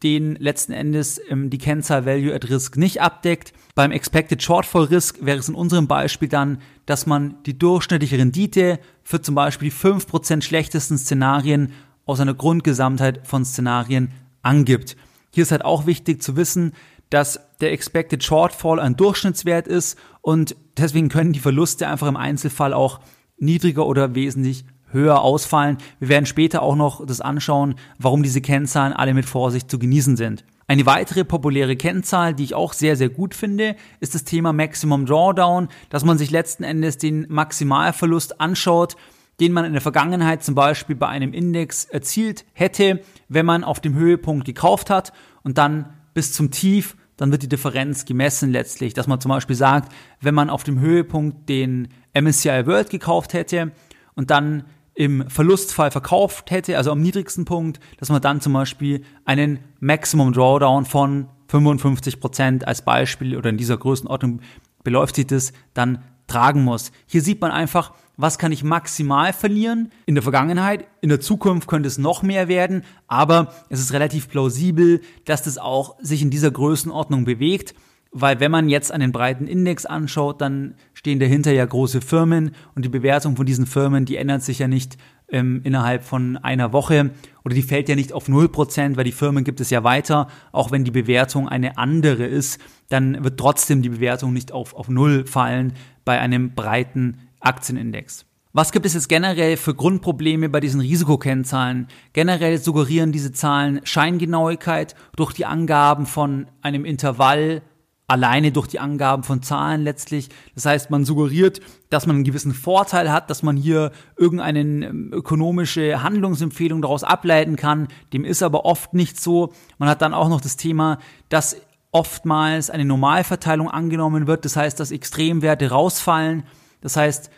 den 0.03 0.37
letzten 0.37 0.73
Endes 0.73 1.21
ähm, 1.29 1.49
die 1.49 1.59
Kennzahl 1.59 2.05
Value 2.05 2.35
at 2.35 2.49
Risk 2.51 2.77
nicht 2.77 3.01
abdeckt. 3.01 3.53
Beim 3.75 3.93
Expected 3.93 4.43
Shortfall 4.43 4.85
Risk 4.85 5.19
wäre 5.25 5.39
es 5.39 5.49
in 5.49 5.55
unserem 5.55 5.87
Beispiel 5.87 6.29
dann, 6.29 6.59
dass 6.85 7.07
man 7.07 7.43
die 7.45 7.59
durchschnittliche 7.59 8.19
Rendite 8.19 8.79
für 9.03 9.23
zum 9.23 9.35
Beispiel 9.35 9.71
die 9.71 9.77
5% 9.77 10.43
schlechtesten 10.43 10.99
Szenarien 10.99 11.73
aus 12.05 12.21
einer 12.21 12.35
Grundgesamtheit 12.35 13.27
von 13.27 13.45
Szenarien 13.45 14.13
angibt. 14.43 14.97
Hier 15.33 15.43
ist 15.43 15.51
halt 15.51 15.65
auch 15.65 15.87
wichtig 15.87 16.23
zu 16.23 16.37
wissen, 16.37 16.73
dass 17.11 17.41
der 17.61 17.73
Expected 17.73 18.23
Shortfall 18.23 18.81
ein 18.81 18.97
Durchschnittswert 18.97 19.69
ist 19.69 19.99
und 20.21 20.57
deswegen 20.77 21.09
können 21.09 21.33
die 21.33 21.41
Verluste 21.41 21.89
einfach 21.89 22.09
im 22.09 22.17
Einzelfall 22.17 22.73
auch 22.73 23.01
niedriger 23.39 23.87
oder 23.87 24.15
wesentlich 24.15 24.65
höher 24.91 25.21
ausfallen. 25.21 25.79
Wir 25.99 26.09
werden 26.09 26.27
später 26.27 26.63
auch 26.63 26.77
noch 26.77 27.05
das 27.05 27.21
anschauen, 27.21 27.75
warum 27.99 28.23
diese 28.23 28.41
Kennzahlen 28.41 28.93
alle 28.93 29.15
mit 29.15 29.27
Vorsicht 29.27 29.71
zu 29.71 29.79
genießen 29.79 30.17
sind. 30.17 30.45
Eine 30.69 30.87
weitere 30.87 31.25
populäre 31.25 31.77
Kennzahl, 31.77 32.35
die 32.35 32.43
ich 32.43 32.55
auch 32.55 32.73
sehr, 32.73 32.97
sehr 32.97 33.09
gut 33.09 33.35
finde, 33.35 33.77
ist 34.01 34.17
das 34.17 34.25
Thema 34.25 34.53
Maximum 34.53 35.07
Drawdown, 35.07 35.69
dass 35.91 36.05
man 36.05 36.19
sich 36.19 36.31
letzten 36.33 36.65
Endes 36.65 36.99
den 36.99 37.27
Maximalverlust 37.29 38.41
anschaut, 38.41 38.97
den 39.39 39.53
man 39.53 39.65
in 39.65 39.75
der 39.75 39.83
Vergangenheit 39.83 40.43
zum 40.43 40.57
Beispiel 40.57 40.97
bei 40.97 41.07
einem 41.07 41.33
Index 41.33 41.85
erzielt 41.85 42.45
hätte, 42.53 43.01
wenn 43.29 43.47
man 43.47 43.63
auf 43.63 43.81
dem 43.81 43.95
Höhepunkt 43.95 44.45
gekauft 44.45 44.91
hat 44.91 45.13
und 45.45 45.59
dann 45.59 45.93
bis 46.17 46.33
zum 46.33 46.51
Tief, 46.51 46.97
dann 47.19 47.31
wird 47.31 47.43
die 47.43 47.49
Differenz 47.49 48.07
gemessen 48.07 48.51
letztlich, 48.51 48.95
dass 48.95 49.07
man 49.07 49.21
zum 49.21 49.29
Beispiel 49.29 49.55
sagt, 49.55 49.93
wenn 50.23 50.35
man 50.35 50.49
auf 50.49 50.65
dem 50.65 50.81
Höhepunkt 50.81 51.47
den 51.47 51.89
MSCI 52.19 52.67
World 52.67 52.89
gekauft 52.89 53.35
hätte 53.35 53.73
und 54.15 54.31
dann 54.31 54.65
im 54.95 55.29
Verlustfall 55.29 55.91
verkauft 55.91 56.51
hätte, 56.51 56.79
also 56.79 56.91
am 56.91 57.03
niedrigsten 57.03 57.45
Punkt, 57.45 57.81
dass 57.99 58.09
man 58.09 58.23
dann 58.23 58.41
zum 58.41 58.55
Beispiel 58.55 59.03
einen 59.27 59.59
Maximum 59.79 60.33
Drawdown 60.33 60.87
von 60.87 61.29
55 61.49 62.19
Prozent 62.19 62.67
als 62.67 62.81
Beispiel 62.81 63.37
oder 63.37 63.51
in 63.51 63.59
dieser 63.59 63.77
Größenordnung 63.77 64.41
beläuft 64.85 65.17
sich 65.17 65.27
das, 65.27 65.53
dann 65.75 66.03
tragen 66.29 66.65
muss. 66.65 66.93
Hier 67.05 67.21
sieht 67.21 67.43
man 67.43 67.51
einfach, 67.51 67.93
was 68.17 68.39
kann 68.39 68.53
ich 68.53 68.65
maximal 68.65 69.33
verlieren 69.33 69.91
in 70.07 70.15
der 70.15 70.23
Vergangenheit. 70.23 70.87
In 71.01 71.09
der 71.09 71.21
Zukunft 71.21 71.69
könnte 71.69 71.87
es 71.87 71.99
noch 71.99 72.23
mehr 72.23 72.49
werden, 72.49 72.83
aber 73.07 73.53
es 73.69 73.81
ist 73.81 73.93
relativ 73.93 74.29
plausibel, 74.29 75.01
dass 75.25 75.43
das 75.43 75.59
auch 75.59 75.97
sich 76.01 76.23
in 76.23 76.31
dieser 76.31 76.51
Größenordnung 76.51 77.25
bewegt 77.25 77.75
weil 78.19 78.41
wenn 78.41 78.51
man 78.51 78.71
jetzt 78.71 78.93
einen 78.93 79.13
breiten 79.13 79.47
Index 79.47 79.85
anschaut, 79.85 80.41
dann 80.41 80.75
stehen 80.95 81.21
dahinter 81.21 81.53
ja 81.53 81.67
große 81.67 82.01
Firmen 82.01 82.53
und 82.75 82.83
die 82.83 82.89
Bewertung 82.89 83.37
von 83.37 83.45
diesen 83.45 83.67
Firmen, 83.67 84.07
die 84.07 84.17
ändert 84.17 84.43
sich 84.43 84.59
ja 84.59 84.69
nicht 84.69 84.97
ähm, 85.29 85.61
innerhalb 85.65 86.03
von 86.03 86.39
einer 86.39 86.73
Woche 86.73 87.11
oder 87.45 87.55
die 87.55 87.63
fällt 87.63 87.91
ja 87.91 87.95
nicht 87.95 88.15
auf 88.15 88.27
0%, 88.29 88.97
weil 88.97 89.05
die 89.05 89.13
Firmen 89.13 89.45
gibt 89.45 89.61
es 89.61 89.69
ja 89.69 89.85
weiter. 89.85 90.29
Auch 90.51 90.71
wenn 90.71 90.85
die 90.85 90.91
Bewertung 90.91 91.47
eine 91.47 91.77
andere 91.77 92.25
ist, 92.25 92.59
dann 92.89 93.23
wird 93.23 93.39
trotzdem 93.39 93.83
die 93.83 93.91
Bewertung 93.91 94.33
nicht 94.33 94.51
auf, 94.51 94.75
auf 94.75 94.89
Null 94.89 95.27
fallen 95.27 95.75
bei 96.07 96.19
einem 96.19 96.55
breiten 96.55 97.19
Aktienindex. 97.47 98.27
Was 98.53 98.73
gibt 98.73 98.87
es 98.87 98.95
jetzt 98.95 99.09
generell 99.09 99.57
für 99.57 99.75
Grundprobleme 99.75 100.49
bei 100.49 100.61
diesen 100.61 100.81
Risikokennzahlen? 100.81 101.89
Generell 102.13 102.59
suggerieren 102.59 103.13
diese 103.13 103.33
Zahlen 103.33 103.81
Scheingenauigkeit 103.85 104.95
durch 105.15 105.33
die 105.35 105.45
Angaben 105.45 106.07
von 106.07 106.47
einem 106.63 106.85
Intervall 106.85 107.63
alleine 108.09 108.53
durch 108.53 108.69
die 108.69 108.79
Angaben 108.79 109.25
von 109.25 109.43
Zahlen 109.43 109.83
letztlich. 109.83 110.29
Das 110.55 110.65
heißt, 110.65 110.91
man 110.91 111.05
suggeriert, 111.05 111.61
dass 111.91 112.07
man 112.07 112.17
einen 112.17 112.25
gewissen 112.25 112.55
Vorteil 112.55 113.11
hat, 113.11 113.31
dass 113.31 113.43
man 113.43 113.57
hier 113.57 113.91
irgendeine 114.17 114.61
ähm, 114.61 115.11
ökonomische 115.13 116.03
Handlungsempfehlung 116.03 116.83
daraus 116.83 117.05
ableiten 117.05 117.57
kann. 117.57 117.89
Dem 118.13 118.25
ist 118.25 118.43
aber 118.43 118.65
oft 118.65 118.95
nicht 118.95 119.21
so. 119.21 119.53
Man 119.79 119.89
hat 119.89 120.03
dann 120.03 120.15
auch 120.15 120.29
noch 120.29 120.41
das 120.41 120.57
Thema, 120.57 120.99
dass 121.29 121.57
oftmals 121.91 122.71
eine 122.71 122.85
Normalverteilung 122.85 123.71
angenommen 123.71 124.27
wird. 124.27 124.45
Das 124.45 124.57
heißt, 124.57 124.79
dass 124.79 124.93
Extremwerte 124.93 125.71
rausfallen. 125.71 126.45
Das 126.87 126.97
heißt, 126.97 127.31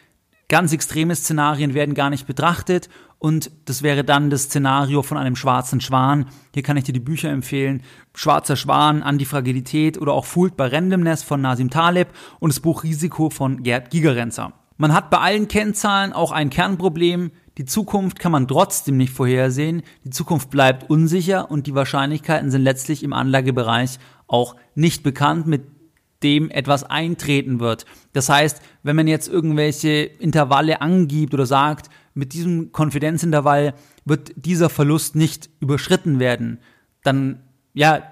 ganz 0.51 0.75
extreme 0.75 1.17
Szenarien 1.17 1.73
werden 1.73 1.95
gar 1.95 2.11
nicht 2.11 2.27
betrachtet 2.27 2.91
und 3.19 3.51
das 3.65 3.83
wäre 3.83 4.05
dann 4.05 4.29
das 4.29 4.43
Szenario 4.43 5.03
von 5.03 5.17
einem 5.17 5.37
schwarzen 5.37 5.81
Schwan. 5.81 6.27
Hier 6.53 6.63
kann 6.63 6.77
ich 6.77 6.85
dir 6.85 6.93
die 6.93 7.01
Bücher 7.01 7.31
empfehlen. 7.31 7.83
Schwarzer 8.15 8.57
Schwan, 8.57 9.03
Antifragilität 9.03 9.97
oder 9.99 10.13
auch 10.13 10.27
Fooled 10.27 10.55
by 10.55 10.65
Randomness 10.65 11.23
von 11.23 11.41
Nasim 11.41 11.71
Taleb 11.71 12.09
und 12.41 12.53
das 12.53 12.61
Buch 12.61 12.83
Risiko 12.83 13.31
von 13.31 13.63
Gerd 13.63 13.91
Gigerenzer. 13.91 14.53
Man 14.77 14.93
hat 14.93 15.09
bei 15.09 15.17
allen 15.17 15.49
Kennzahlen 15.49 16.13
auch 16.13 16.31
ein 16.31 16.51
Kernproblem. 16.51 17.31
Die 17.57 17.65
Zukunft 17.65 18.19
kann 18.19 18.33
man 18.33 18.47
trotzdem 18.49 18.99
nicht 18.99 19.15
vorhersehen. 19.15 19.83
Die 20.05 20.11
Zukunft 20.11 20.51
bleibt 20.51 20.91
unsicher 20.91 21.51
und 21.51 21.67
die 21.67 21.75
Wahrscheinlichkeiten 21.75 22.51
sind 22.51 22.65
letztlich 22.65 23.03
im 23.03 23.15
Anlagebereich 23.15 23.99
auch 24.27 24.57
nicht 24.75 25.03
bekannt, 25.03 25.47
mit 25.47 25.78
dem 26.23 26.51
etwas 26.51 26.85
eintreten 26.85 27.61
wird. 27.61 27.87
Das 28.13 28.29
heißt, 28.29 28.61
wenn 28.83 28.97
man 28.97 29.07
jetzt 29.07 29.29
irgendwelche 29.29 30.03
Intervalle 30.05 30.81
angibt 30.81 31.35
oder 31.35 31.47
sagt, 31.47 31.91
mit 32.15 32.33
diesem 32.33 32.73
Konfidenzintervall 32.73 33.75
wird 34.05 34.33
dieser 34.35 34.71
Verlust 34.71 35.15
nicht 35.15 35.49
überschritten 35.61 36.19
werden, 36.19 36.59
dann, 37.05 37.41
ja, 37.75 38.03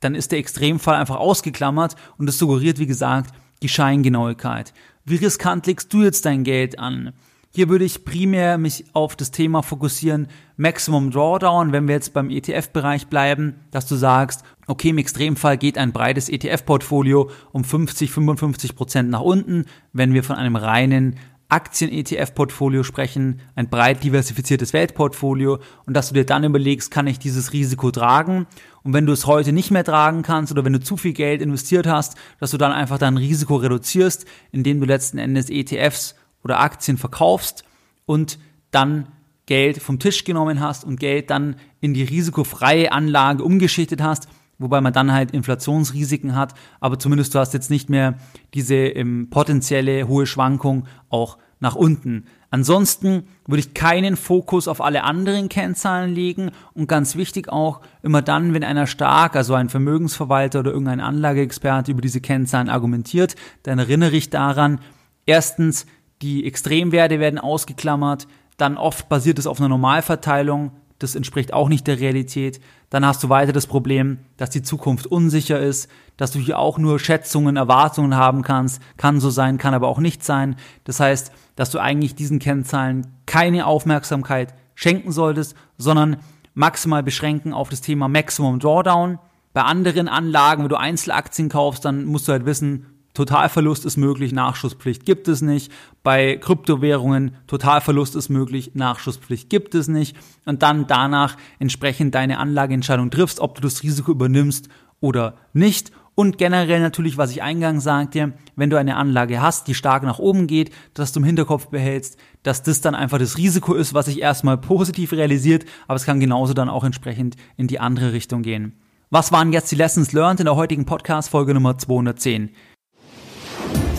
dann 0.00 0.14
ist 0.14 0.32
der 0.32 0.38
Extremfall 0.38 0.96
einfach 0.96 1.16
ausgeklammert 1.16 1.94
und 2.18 2.28
es 2.28 2.38
suggeriert, 2.38 2.78
wie 2.78 2.86
gesagt, 2.86 3.34
die 3.62 3.68
Scheingenauigkeit. 3.68 4.74
Wie 5.04 5.16
riskant 5.16 5.66
legst 5.66 5.92
du 5.92 6.02
jetzt 6.02 6.24
dein 6.24 6.44
Geld 6.44 6.78
an? 6.78 7.12
Hier 7.56 7.68
würde 7.68 7.84
ich 7.84 8.04
primär 8.04 8.58
mich 8.58 8.84
auf 8.94 9.14
das 9.14 9.30
Thema 9.30 9.62
fokussieren, 9.62 10.26
Maximum 10.56 11.12
Drawdown, 11.12 11.70
wenn 11.70 11.86
wir 11.86 11.94
jetzt 11.94 12.12
beim 12.12 12.28
ETF-Bereich 12.28 13.06
bleiben, 13.06 13.60
dass 13.70 13.86
du 13.86 13.94
sagst, 13.94 14.42
okay, 14.66 14.88
im 14.88 14.98
Extremfall 14.98 15.56
geht 15.56 15.78
ein 15.78 15.92
breites 15.92 16.28
ETF-Portfolio 16.28 17.30
um 17.52 17.62
50, 17.62 18.10
55 18.10 18.74
Prozent 18.74 19.08
nach 19.08 19.20
unten, 19.20 19.66
wenn 19.92 20.14
wir 20.14 20.24
von 20.24 20.34
einem 20.34 20.56
reinen 20.56 21.14
Aktien-ETF-Portfolio 21.48 22.82
sprechen, 22.82 23.40
ein 23.54 23.68
breit 23.68 24.02
diversifiziertes 24.02 24.72
Weltportfolio 24.72 25.60
und 25.86 25.94
dass 25.94 26.08
du 26.08 26.14
dir 26.14 26.26
dann 26.26 26.42
überlegst, 26.42 26.90
kann 26.90 27.06
ich 27.06 27.20
dieses 27.20 27.52
Risiko 27.52 27.92
tragen? 27.92 28.48
Und 28.82 28.94
wenn 28.94 29.06
du 29.06 29.12
es 29.12 29.26
heute 29.26 29.52
nicht 29.52 29.70
mehr 29.70 29.84
tragen 29.84 30.22
kannst 30.22 30.50
oder 30.50 30.64
wenn 30.64 30.72
du 30.72 30.80
zu 30.80 30.96
viel 30.96 31.12
Geld 31.12 31.40
investiert 31.40 31.86
hast, 31.86 32.16
dass 32.40 32.50
du 32.50 32.56
dann 32.56 32.72
einfach 32.72 32.98
dein 32.98 33.16
Risiko 33.16 33.54
reduzierst, 33.54 34.26
indem 34.50 34.80
du 34.80 34.86
letzten 34.86 35.18
Endes 35.18 35.50
ETFs 35.50 36.16
oder 36.44 36.60
Aktien 36.60 36.98
verkaufst 36.98 37.64
und 38.06 38.38
dann 38.70 39.08
Geld 39.46 39.82
vom 39.82 39.98
Tisch 39.98 40.24
genommen 40.24 40.60
hast 40.60 40.84
und 40.84 41.00
Geld 41.00 41.30
dann 41.30 41.56
in 41.80 41.94
die 41.94 42.04
risikofreie 42.04 42.92
Anlage 42.92 43.42
umgeschichtet 43.42 44.02
hast, 44.02 44.28
wobei 44.58 44.80
man 44.80 44.92
dann 44.92 45.12
halt 45.12 45.32
Inflationsrisiken 45.32 46.36
hat, 46.36 46.54
aber 46.80 46.98
zumindest 46.98 47.34
du 47.34 47.38
hast 47.38 47.52
jetzt 47.52 47.70
nicht 47.70 47.90
mehr 47.90 48.14
diese 48.54 48.74
ähm, 48.74 49.28
potenzielle 49.30 50.08
hohe 50.08 50.26
Schwankung 50.26 50.86
auch 51.08 51.38
nach 51.60 51.74
unten. 51.74 52.24
Ansonsten 52.50 53.24
würde 53.46 53.60
ich 53.60 53.74
keinen 53.74 54.16
Fokus 54.16 54.68
auf 54.68 54.80
alle 54.80 55.02
anderen 55.02 55.48
Kennzahlen 55.48 56.14
legen 56.14 56.52
und 56.72 56.86
ganz 56.86 57.16
wichtig 57.16 57.48
auch 57.48 57.80
immer 58.02 58.22
dann, 58.22 58.54
wenn 58.54 58.62
einer 58.62 58.86
stark, 58.86 59.34
also 59.34 59.54
ein 59.54 59.68
Vermögensverwalter 59.68 60.60
oder 60.60 60.70
irgendein 60.70 61.00
Anlageexperte 61.00 61.90
über 61.90 62.00
diese 62.00 62.20
Kennzahlen 62.20 62.68
argumentiert, 62.68 63.34
dann 63.64 63.78
erinnere 63.78 64.14
ich 64.14 64.30
daran, 64.30 64.78
erstens, 65.26 65.86
die 66.22 66.46
Extremwerte 66.46 67.20
werden 67.20 67.38
ausgeklammert, 67.38 68.26
dann 68.56 68.76
oft 68.76 69.08
basiert 69.08 69.38
es 69.38 69.46
auf 69.46 69.58
einer 69.58 69.68
Normalverteilung, 69.68 70.72
das 70.98 71.14
entspricht 71.14 71.52
auch 71.52 71.68
nicht 71.68 71.86
der 71.86 71.98
Realität. 71.98 72.60
Dann 72.88 73.04
hast 73.04 73.22
du 73.22 73.28
weiter 73.28 73.52
das 73.52 73.66
Problem, 73.66 74.18
dass 74.36 74.50
die 74.50 74.62
Zukunft 74.62 75.06
unsicher 75.06 75.58
ist, 75.58 75.90
dass 76.16 76.30
du 76.30 76.38
hier 76.38 76.58
auch 76.58 76.78
nur 76.78 77.00
Schätzungen, 77.00 77.56
Erwartungen 77.56 78.14
haben 78.14 78.42
kannst. 78.42 78.80
Kann 78.96 79.20
so 79.20 79.30
sein, 79.30 79.58
kann 79.58 79.74
aber 79.74 79.88
auch 79.88 79.98
nicht 79.98 80.24
sein. 80.24 80.56
Das 80.84 81.00
heißt, 81.00 81.32
dass 81.56 81.70
du 81.70 81.78
eigentlich 81.78 82.14
diesen 82.14 82.38
Kennzahlen 82.38 83.08
keine 83.26 83.66
Aufmerksamkeit 83.66 84.54
schenken 84.74 85.10
solltest, 85.10 85.56
sondern 85.76 86.18
maximal 86.54 87.02
beschränken 87.02 87.52
auf 87.52 87.68
das 87.68 87.80
Thema 87.80 88.08
Maximum 88.08 88.60
Drawdown. 88.60 89.18
Bei 89.52 89.62
anderen 89.62 90.08
Anlagen, 90.08 90.62
wenn 90.62 90.68
du 90.68 90.78
Einzelaktien 90.78 91.48
kaufst, 91.48 91.84
dann 91.84 92.04
musst 92.04 92.28
du 92.28 92.32
halt 92.32 92.46
wissen, 92.46 92.86
Totalverlust 93.14 93.84
ist 93.84 93.96
möglich, 93.96 94.32
Nachschusspflicht 94.32 95.06
gibt 95.06 95.28
es 95.28 95.40
nicht. 95.40 95.70
Bei 96.02 96.36
Kryptowährungen 96.36 97.36
Totalverlust 97.46 98.16
ist 98.16 98.28
möglich, 98.28 98.72
Nachschusspflicht 98.74 99.48
gibt 99.48 99.76
es 99.76 99.86
nicht. 99.86 100.16
Und 100.44 100.62
dann 100.62 100.88
danach 100.88 101.36
entsprechend 101.60 102.16
deine 102.16 102.38
Anlageentscheidung 102.38 103.10
triffst, 103.10 103.38
ob 103.38 103.54
du 103.54 103.60
das 103.62 103.84
Risiko 103.84 104.10
übernimmst 104.10 104.68
oder 105.00 105.34
nicht. 105.52 105.92
Und 106.16 106.38
generell 106.38 106.80
natürlich, 106.80 107.16
was 107.16 107.30
ich 107.30 107.42
eingangs 107.42 107.84
sagte, 107.84 108.34
wenn 108.56 108.70
du 108.70 108.78
eine 108.78 108.96
Anlage 108.96 109.40
hast, 109.40 109.68
die 109.68 109.74
stark 109.74 110.02
nach 110.02 110.18
oben 110.18 110.46
geht, 110.46 110.70
dass 110.94 111.12
du 111.12 111.20
im 111.20 111.24
Hinterkopf 111.24 111.68
behältst, 111.68 112.18
dass 112.42 112.62
das 112.62 112.80
dann 112.80 112.94
einfach 112.94 113.18
das 113.18 113.36
Risiko 113.36 113.74
ist, 113.74 113.94
was 113.94 114.06
sich 114.06 114.20
erstmal 114.20 114.58
positiv 114.58 115.12
realisiert, 115.12 115.64
aber 115.86 115.96
es 115.96 116.04
kann 116.04 116.20
genauso 116.20 116.54
dann 116.54 116.68
auch 116.68 116.84
entsprechend 116.84 117.36
in 117.56 117.66
die 117.66 117.80
andere 117.80 118.12
Richtung 118.12 118.42
gehen. 118.42 118.80
Was 119.10 119.32
waren 119.32 119.52
jetzt 119.52 119.70
die 119.70 119.76
Lessons 119.76 120.12
learned 120.12 120.40
in 120.40 120.46
der 120.46 120.56
heutigen 120.56 120.86
Podcast-Folge 120.86 121.54
Nummer 121.54 121.78
210? 121.78 122.50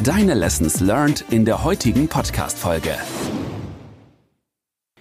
Deine 0.04 0.34
Lessons 0.34 0.82
learned 0.82 1.25
in 1.30 1.46
der 1.46 1.64
heutigen 1.64 2.08
Podcast-Folge. 2.08 2.96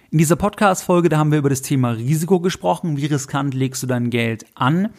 In 0.09 0.17
dieser 0.17 0.35
Podcast-Folge, 0.35 1.09
da 1.09 1.17
haben 1.17 1.31
wir 1.31 1.39
über 1.39 1.49
das 1.49 1.61
Thema 1.61 1.91
Risiko 1.91 2.39
gesprochen. 2.39 2.97
Wie 2.97 3.05
riskant 3.05 3.53
legst 3.53 3.83
du 3.83 3.87
dein 3.87 4.09
Geld 4.09 4.45
an? 4.55 4.89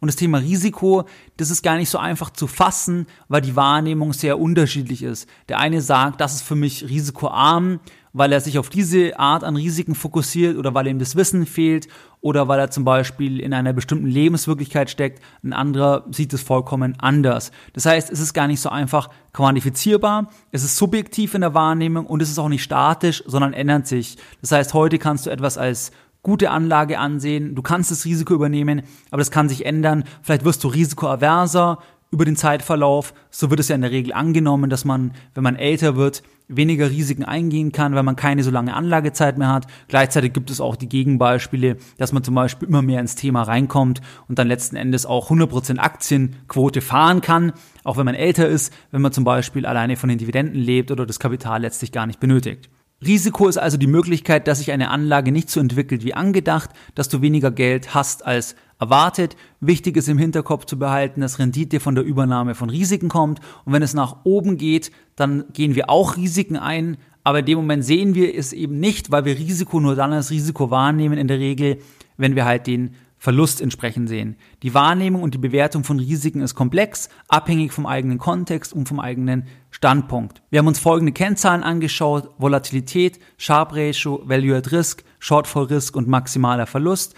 Und 0.00 0.08
das 0.08 0.16
Thema 0.16 0.38
Risiko, 0.38 1.04
das 1.36 1.50
ist 1.50 1.62
gar 1.62 1.76
nicht 1.76 1.88
so 1.88 1.98
einfach 1.98 2.30
zu 2.30 2.46
fassen, 2.46 3.06
weil 3.28 3.40
die 3.40 3.56
Wahrnehmung 3.56 4.12
sehr 4.12 4.38
unterschiedlich 4.38 5.02
ist. 5.02 5.28
Der 5.48 5.58
eine 5.58 5.80
sagt, 5.80 6.20
das 6.20 6.34
ist 6.34 6.42
für 6.42 6.56
mich 6.56 6.88
risikoarm, 6.88 7.80
weil 8.14 8.32
er 8.32 8.40
sich 8.40 8.58
auf 8.58 8.70
diese 8.70 9.18
Art 9.18 9.44
an 9.44 9.56
Risiken 9.56 9.94
fokussiert 9.94 10.56
oder 10.56 10.72
weil 10.72 10.86
ihm 10.86 10.98
das 10.98 11.16
Wissen 11.16 11.44
fehlt 11.44 11.88
oder 12.20 12.48
weil 12.48 12.60
er 12.60 12.70
zum 12.70 12.84
Beispiel 12.84 13.40
in 13.40 13.52
einer 13.52 13.74
bestimmten 13.74 14.06
Lebenswirklichkeit 14.06 14.88
steckt. 14.88 15.22
Ein 15.42 15.52
anderer 15.52 16.06
sieht 16.10 16.32
es 16.32 16.40
vollkommen 16.40 16.94
anders. 16.98 17.50
Das 17.74 17.84
heißt, 17.84 18.10
es 18.10 18.20
ist 18.20 18.32
gar 18.32 18.46
nicht 18.46 18.60
so 18.60 18.70
einfach 18.70 19.10
quantifizierbar, 19.32 20.30
es 20.52 20.64
ist 20.64 20.76
subjektiv 20.76 21.34
in 21.34 21.42
der 21.42 21.54
Wahrnehmung 21.54 22.06
und 22.06 22.22
es 22.22 22.30
ist 22.30 22.38
auch 22.38 22.48
nicht 22.48 22.62
statisch, 22.62 23.22
sondern 23.26 23.52
ändert 23.52 23.88
sich. 23.88 24.16
Das 24.40 24.52
heißt, 24.52 24.72
heute 24.72 24.98
kannst 24.98 25.26
du 25.26 25.30
etwas 25.30 25.58
als 25.58 25.90
gute 26.22 26.50
Anlage 26.50 26.98
ansehen, 26.98 27.54
du 27.54 27.62
kannst 27.62 27.90
das 27.90 28.04
Risiko 28.06 28.32
übernehmen, 28.34 28.82
aber 29.10 29.18
das 29.18 29.30
kann 29.30 29.48
sich 29.48 29.66
ändern. 29.66 30.04
Vielleicht 30.22 30.44
wirst 30.44 30.64
du 30.64 30.68
risikoaverser, 30.68 31.78
über 32.14 32.24
den 32.24 32.36
Zeitverlauf. 32.36 33.12
So 33.30 33.50
wird 33.50 33.58
es 33.58 33.68
ja 33.68 33.74
in 33.74 33.82
der 33.82 33.90
Regel 33.90 34.12
angenommen, 34.12 34.70
dass 34.70 34.84
man, 34.84 35.12
wenn 35.34 35.42
man 35.42 35.56
älter 35.56 35.96
wird, 35.96 36.22
weniger 36.46 36.88
Risiken 36.88 37.24
eingehen 37.24 37.72
kann, 37.72 37.94
weil 37.94 38.04
man 38.04 38.14
keine 38.14 38.44
so 38.44 38.52
lange 38.52 38.74
Anlagezeit 38.74 39.36
mehr 39.36 39.52
hat. 39.52 39.66
Gleichzeitig 39.88 40.32
gibt 40.32 40.48
es 40.50 40.60
auch 40.60 40.76
die 40.76 40.88
Gegenbeispiele, 40.88 41.76
dass 41.98 42.12
man 42.12 42.22
zum 42.22 42.36
Beispiel 42.36 42.68
immer 42.68 42.82
mehr 42.82 43.00
ins 43.00 43.16
Thema 43.16 43.42
reinkommt 43.42 44.00
und 44.28 44.38
dann 44.38 44.46
letzten 44.46 44.76
Endes 44.76 45.06
auch 45.06 45.30
100% 45.30 45.78
Aktienquote 45.78 46.80
fahren 46.80 47.20
kann, 47.20 47.52
auch 47.82 47.96
wenn 47.96 48.06
man 48.06 48.14
älter 48.14 48.46
ist, 48.46 48.72
wenn 48.92 49.02
man 49.02 49.12
zum 49.12 49.24
Beispiel 49.24 49.66
alleine 49.66 49.96
von 49.96 50.08
den 50.08 50.18
Dividenden 50.18 50.60
lebt 50.60 50.92
oder 50.92 51.06
das 51.06 51.18
Kapital 51.18 51.62
letztlich 51.62 51.90
gar 51.90 52.06
nicht 52.06 52.20
benötigt. 52.20 52.70
Risiko 53.04 53.48
ist 53.48 53.58
also 53.58 53.76
die 53.76 53.88
Möglichkeit, 53.88 54.46
dass 54.46 54.58
sich 54.58 54.70
eine 54.70 54.90
Anlage 54.90 55.32
nicht 55.32 55.50
so 55.50 55.58
entwickelt 55.58 56.04
wie 56.04 56.14
angedacht, 56.14 56.70
dass 56.94 57.08
du 57.08 57.22
weniger 57.22 57.50
Geld 57.50 57.92
hast 57.92 58.24
als 58.24 58.54
erwartet. 58.84 59.36
Wichtig 59.60 59.96
ist 59.96 60.08
im 60.08 60.18
Hinterkopf 60.18 60.66
zu 60.66 60.78
behalten, 60.78 61.20
dass 61.20 61.38
Rendite 61.38 61.80
von 61.80 61.94
der 61.94 62.04
Übernahme 62.04 62.54
von 62.54 62.70
Risiken 62.70 63.08
kommt. 63.08 63.40
Und 63.64 63.72
wenn 63.72 63.82
es 63.82 63.94
nach 63.94 64.18
oben 64.24 64.56
geht, 64.56 64.90
dann 65.16 65.44
gehen 65.52 65.74
wir 65.74 65.90
auch 65.90 66.16
Risiken 66.16 66.56
ein. 66.56 66.96
Aber 67.24 67.40
in 67.40 67.46
dem 67.46 67.58
Moment 67.58 67.84
sehen 67.84 68.14
wir 68.14 68.34
es 68.34 68.52
eben 68.52 68.78
nicht, 68.78 69.10
weil 69.10 69.24
wir 69.24 69.36
Risiko 69.36 69.80
nur 69.80 69.96
dann 69.96 70.12
als 70.12 70.30
Risiko 70.30 70.70
wahrnehmen 70.70 71.18
in 71.18 71.28
der 71.28 71.38
Regel, 71.38 71.78
wenn 72.16 72.36
wir 72.36 72.44
halt 72.44 72.66
den 72.66 72.94
Verlust 73.24 73.62
entsprechend 73.62 74.10
sehen. 74.10 74.36
Die 74.62 74.74
Wahrnehmung 74.74 75.22
und 75.22 75.32
die 75.32 75.38
Bewertung 75.38 75.82
von 75.82 75.98
Risiken 75.98 76.42
ist 76.42 76.54
komplex, 76.54 77.08
abhängig 77.26 77.72
vom 77.72 77.86
eigenen 77.86 78.18
Kontext 78.18 78.74
und 78.74 78.86
vom 78.86 79.00
eigenen 79.00 79.46
Standpunkt. 79.70 80.42
Wir 80.50 80.58
haben 80.58 80.66
uns 80.66 80.78
folgende 80.78 81.12
Kennzahlen 81.12 81.62
angeschaut. 81.62 82.28
Volatilität, 82.36 83.18
Sharp 83.38 83.72
Ratio, 83.72 84.20
Value 84.26 84.54
at 84.54 84.72
Risk, 84.72 85.04
Shortfall 85.20 85.64
Risk 85.64 85.96
und 85.96 86.06
maximaler 86.06 86.66
Verlust 86.66 87.14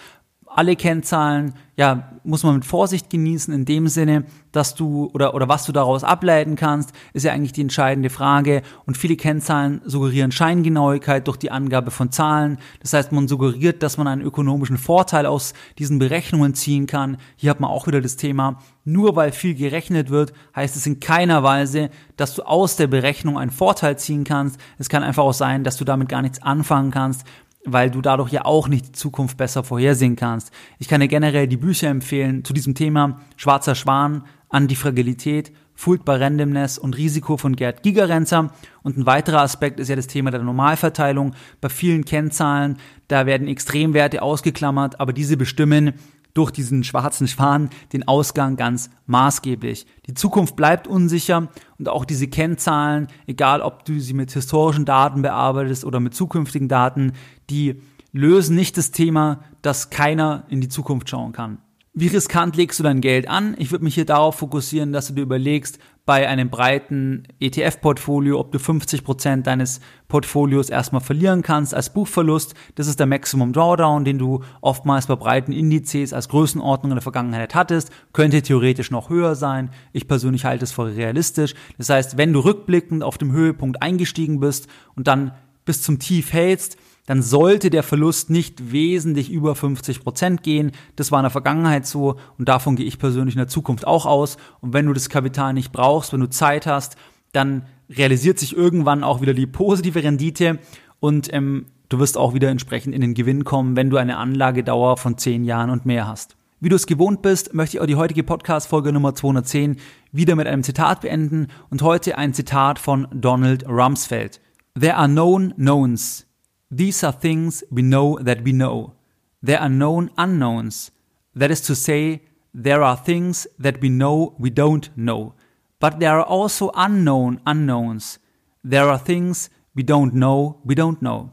alle 0.57 0.77
Kennzahlen, 0.77 1.55
ja, 1.77 2.11
muss 2.25 2.43
man 2.43 2.55
mit 2.55 2.65
Vorsicht 2.65 3.11
genießen 3.11 3.53
in 3.53 3.67
dem 3.67 3.89
Sinne, 3.89 4.25
dass 4.51 4.75
du 4.75 5.11
oder, 5.13 5.35
oder 5.35 5.49
was 5.49 5.67
du 5.67 5.73
daraus 5.73 6.03
ableiten 6.03 6.57
kannst, 6.57 6.93
ist 7.13 7.25
ja 7.25 7.33
eigentlich 7.33 7.53
die 7.53 7.61
entscheidende 7.61 8.09
Frage. 8.09 8.63
Und 8.87 8.97
viele 8.97 9.17
Kennzahlen 9.17 9.83
suggerieren 9.85 10.33
Scheingenauigkeit 10.33 11.29
durch 11.29 11.37
die 11.37 11.51
Angabe 11.51 11.91
von 11.91 12.11
Zahlen. 12.11 12.59
Das 12.81 12.95
heißt, 12.95 13.13
man 13.13 13.29
suggeriert, 13.29 13.83
dass 13.83 13.99
man 13.99 14.09
einen 14.09 14.23
ökonomischen 14.23 14.79
Vorteil 14.79 15.27
aus 15.27 15.53
diesen 15.79 15.99
Berechnungen 15.99 16.55
ziehen 16.55 16.87
kann. 16.87 17.19
Hier 17.37 17.51
hat 17.51 17.61
man 17.61 17.71
auch 17.71 17.87
wieder 17.87 18.01
das 18.01 18.17
Thema, 18.17 18.59
nur 18.85 19.15
weil 19.15 19.33
viel 19.33 19.55
gerechnet 19.55 20.09
wird, 20.09 20.33
heißt 20.55 20.77
es 20.77 20.87
in 20.87 21.01
keiner 21.01 21.43
Weise, 21.43 21.91
dass 22.17 22.35
du 22.35 22.43
aus 22.43 22.77
der 22.77 22.87
Berechnung 22.87 23.37
einen 23.37 23.51
Vorteil 23.51 23.99
ziehen 23.99 24.25
kannst. 24.25 24.59
Es 24.79 24.89
kann 24.89 25.03
einfach 25.03 25.25
auch 25.25 25.35
sein, 25.35 25.65
dass 25.65 25.77
du 25.77 25.85
damit 25.85 26.09
gar 26.09 26.23
nichts 26.23 26.41
anfangen 26.41 26.91
kannst, 26.91 27.27
weil 27.67 27.91
du 27.91 28.01
dadurch 28.01 28.33
ja 28.33 28.45
auch 28.45 28.69
nicht 28.69 28.87
die 28.87 28.93
Zukunft 28.93 29.37
besser 29.37 29.65
vorhersehen 29.65 30.17
kannst. 30.17 30.53
Ich 30.79 30.89
kann 30.89 31.01
dir 31.01 31.09
generell 31.09 31.47
die 31.49 31.57
Bücher 31.57 31.89
empfehlen 31.89 32.45
zu 32.45 32.53
diesem 32.53 32.75
Thema 32.75 33.21
Schwarzer 33.37 33.75
Schwan, 33.75 34.25
Antifragilität, 34.49 35.53
Fooled 35.75 36.07
by 36.07 36.13
Randomness 36.13 36.79
und 36.79 36.97
Risiko 36.97 37.37
von 37.37 37.55
Gerd 37.55 37.83
Gigerenzer. 37.83 38.51
Und 38.83 38.97
ein 38.97 39.05
weiterer 39.05 39.43
Aspekt 39.43 39.79
ist 39.79 39.89
ja 39.89 39.97
das 39.97 40.07
Thema 40.07 40.31
der 40.31 40.43
Normalverteilung. 40.43 41.35
Bei 41.61 41.69
vielen 41.69 42.07
Kennzahlen, 42.07 42.79
da 43.09 43.27
werden 43.27 43.47
Extremwerte 43.47 44.23
ausgeklammert, 44.23 44.99
aber 45.01 45.13
diese 45.13 45.37
bestimmen, 45.37 45.93
durch 46.37 46.51
diesen 46.51 46.85
schwarzen 46.85 47.29
Schwan 47.29 47.71
den 47.93 48.07
Ausgang 48.07 48.57
ganz 48.57 48.91
maßgeblich. 49.07 49.87
Die 50.07 50.15
Zukunft 50.15 50.57
bleibt 50.57 50.87
unsicher 50.87 51.49
und 51.79 51.89
auch 51.89 52.05
diese 52.05 52.29
Kennzahlen, 52.29 53.09
egal 53.27 53.63
ob 53.63 53.85
du 53.85 53.99
sie 53.99 54.15
mit 54.15 54.33
historischen 54.33 54.85
Daten 54.85 55.23
bearbeitest 55.23 55.85
oder 55.85 56.01
mit 56.01 56.15
zukünftigen 56.15 56.69
Daten, 56.69 57.13
die 57.49 57.81
lösen 58.13 58.57
nicht 58.57 58.77
das 58.77 58.91
Thema, 58.91 59.41
dass 59.63 59.91
keiner 59.91 60.45
in 60.49 60.61
die 60.61 60.69
Zukunft 60.69 61.09
schauen 61.09 61.33
kann. 61.33 61.59
Wie 61.99 62.09
riskant 62.09 62.57
legst 62.57 62.79
du 62.79 62.83
dein 62.83 63.01
Geld 63.01 63.27
an? 63.27 63.55
Ich 63.57 63.73
würde 63.73 63.83
mich 63.83 63.95
hier 63.95 64.05
darauf 64.05 64.35
fokussieren, 64.35 64.93
dass 64.93 65.07
du 65.07 65.15
dir 65.15 65.23
überlegst, 65.23 65.79
bei 66.05 66.29
einem 66.29 66.51
breiten 66.51 67.23
ETF-Portfolio, 67.41 68.39
ob 68.39 68.53
du 68.53 68.59
50 68.59 69.03
Prozent 69.03 69.47
deines 69.47 69.81
Portfolios 70.07 70.69
erstmal 70.69 71.01
verlieren 71.01 71.41
kannst 71.41 71.75
als 71.75 71.95
Buchverlust. 71.95 72.55
Das 72.75 72.87
ist 72.87 73.01
der 73.01 73.07
Maximum 73.07 73.55
Drawdown, 73.55 74.05
den 74.05 74.19
du 74.19 74.45
oftmals 74.61 75.07
bei 75.07 75.17
breiten 75.17 75.53
Indizes 75.53 76.13
als 76.13 76.29
Größenordnung 76.29 76.93
in 76.93 76.97
der 76.97 77.03
Vergangenheit 77.03 77.55
hattest. 77.55 77.91
Könnte 78.13 78.43
theoretisch 78.43 78.91
noch 78.91 79.09
höher 79.09 79.35
sein. 79.35 79.71
Ich 79.95 80.07
persönlich 80.07 80.45
halte 80.45 80.65
es 80.65 80.73
für 80.73 80.95
realistisch. 80.95 81.55
Das 81.79 81.89
heißt, 81.89 82.19
wenn 82.19 82.35
du 82.35 82.41
rückblickend 82.41 83.03
auf 83.03 83.17
dem 83.17 83.33
Höhepunkt 83.33 83.81
eingestiegen 83.81 84.39
bist 84.39 84.69
und 84.97 85.07
dann 85.07 85.33
bis 85.65 85.81
zum 85.81 85.99
Tief 85.99 86.35
hältst, 86.35 86.77
dann 87.07 87.23
sollte 87.23 87.71
der 87.71 87.83
Verlust 87.83 88.31
nicht 88.31 88.73
wesentlich 88.73 89.31
über 89.31 89.55
50 89.55 90.03
Prozent 90.03 90.43
gehen. 90.43 90.73
Das 90.97 91.13
war 91.13 91.21
in 91.21 91.25
der 91.25 91.31
Vergangenheit 91.31 91.87
so 91.87 92.17
und 92.37 92.49
davon 92.49 92.77
gehe 92.77 92.87
ich 92.87 92.99
persönlich 92.99 93.35
in 93.35 93.41
der 93.41 93.49
Zukunft 93.49 93.87
auch 93.87 94.07
aus. 94.07 94.37
Und 94.61 94.73
wenn 94.73 94.87
du 94.87 94.93
das 94.93 95.09
Kapital 95.09 95.55
nicht 95.55 95.73
brauchst, 95.73 96.13
wenn 96.13 96.21
du 96.21 96.29
Zeit 96.29 96.67
hast, 96.67 96.97
dann 97.33 97.67
realisiert 97.89 98.39
sich 98.39 98.57
irgendwann 98.57 99.05
auch 99.05 99.21
wieder 99.21 99.35
die 99.35 99.47
positive 99.47 100.03
Rendite 100.03 100.59
und 101.01 101.33
ähm, 101.33 101.67
du 101.89 101.99
wirst 101.99 102.19
auch 102.19 102.35
wieder 102.35 102.49
entsprechend 102.49 102.95
in 102.95 103.01
den 103.01 103.15
Gewinn 103.15 103.45
kommen, 103.45 103.77
wenn 103.77 103.91
du 103.91 103.97
eine 103.97 104.17
Anlagedauer 104.17 104.97
von 104.97 105.17
10 105.17 105.45
Jahren 105.45 105.71
und 105.71 105.87
mehr 105.87 106.09
hast. 106.09 106.37
Wie 106.59 106.71
du 106.71 106.77
es 106.77 106.87
gewohnt 106.87 107.23
bist, 107.23 107.53
möchte 107.53 107.77
ich 107.77 107.81
auch 107.83 107.87
die 107.87 107.97
heutige 107.97 108.25
Podcast-Folge 108.25 108.91
Nummer 108.91 109.15
210 109.15 109.77
wieder 110.11 110.35
mit 110.35 110.47
einem 110.47 110.63
Zitat 110.63 111.03
beenden 111.03 111.49
und 111.69 111.83
heute 111.83 112.17
ein 112.17 112.33
Zitat 112.33 112.79
von 112.79 113.07
Donald 113.13 113.69
Rumsfeld. 113.69 114.41
There 114.79 114.97
are 114.97 115.09
known 115.09 115.55
knowns. 115.57 116.27
These 116.71 117.03
are 117.05 117.13
things 117.13 117.63
we 117.71 117.83
know 117.83 118.19
that 118.21 118.43
we 118.43 118.53
know. 118.53 118.95
There 119.41 119.61
are 119.61 119.69
known 119.69 120.11
unknowns. 120.17 120.91
That 121.35 121.53
is 121.53 121.61
to 121.63 121.75
say, 121.77 122.23
there 122.53 122.83
are 122.83 122.97
things 122.97 123.47
that 123.59 123.81
we 123.81 123.89
know 123.89 124.35
we 124.39 124.51
don't 124.51 124.91
know. 124.97 125.35
But 125.79 126.01
there 126.01 126.19
are 126.19 126.25
also 126.25 126.73
unknown 126.75 127.41
unknowns. 127.47 128.19
There 128.65 128.89
are 128.89 128.99
things 128.99 129.49
we 129.77 129.85
don't 129.85 130.13
know 130.15 130.57
we 130.65 130.75
don't 130.75 131.01
know. 131.01 131.31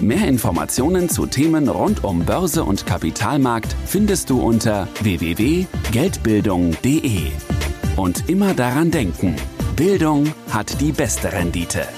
Mehr 0.00 0.28
Informationen 0.28 1.08
zu 1.08 1.24
Themen 1.24 1.68
rund 1.68 2.04
um 2.04 2.26
Börse 2.26 2.64
und 2.64 2.84
Kapitalmarkt 2.84 3.74
findest 3.86 4.28
du 4.28 4.42
unter 4.42 4.86
www.geldbildung.de. 5.00 7.30
Und 7.96 8.28
immer 8.28 8.52
daran 8.52 8.90
denken, 8.90 9.36
Bildung 9.74 10.34
hat 10.50 10.82
die 10.82 10.92
beste 10.92 11.32
Rendite. 11.32 11.88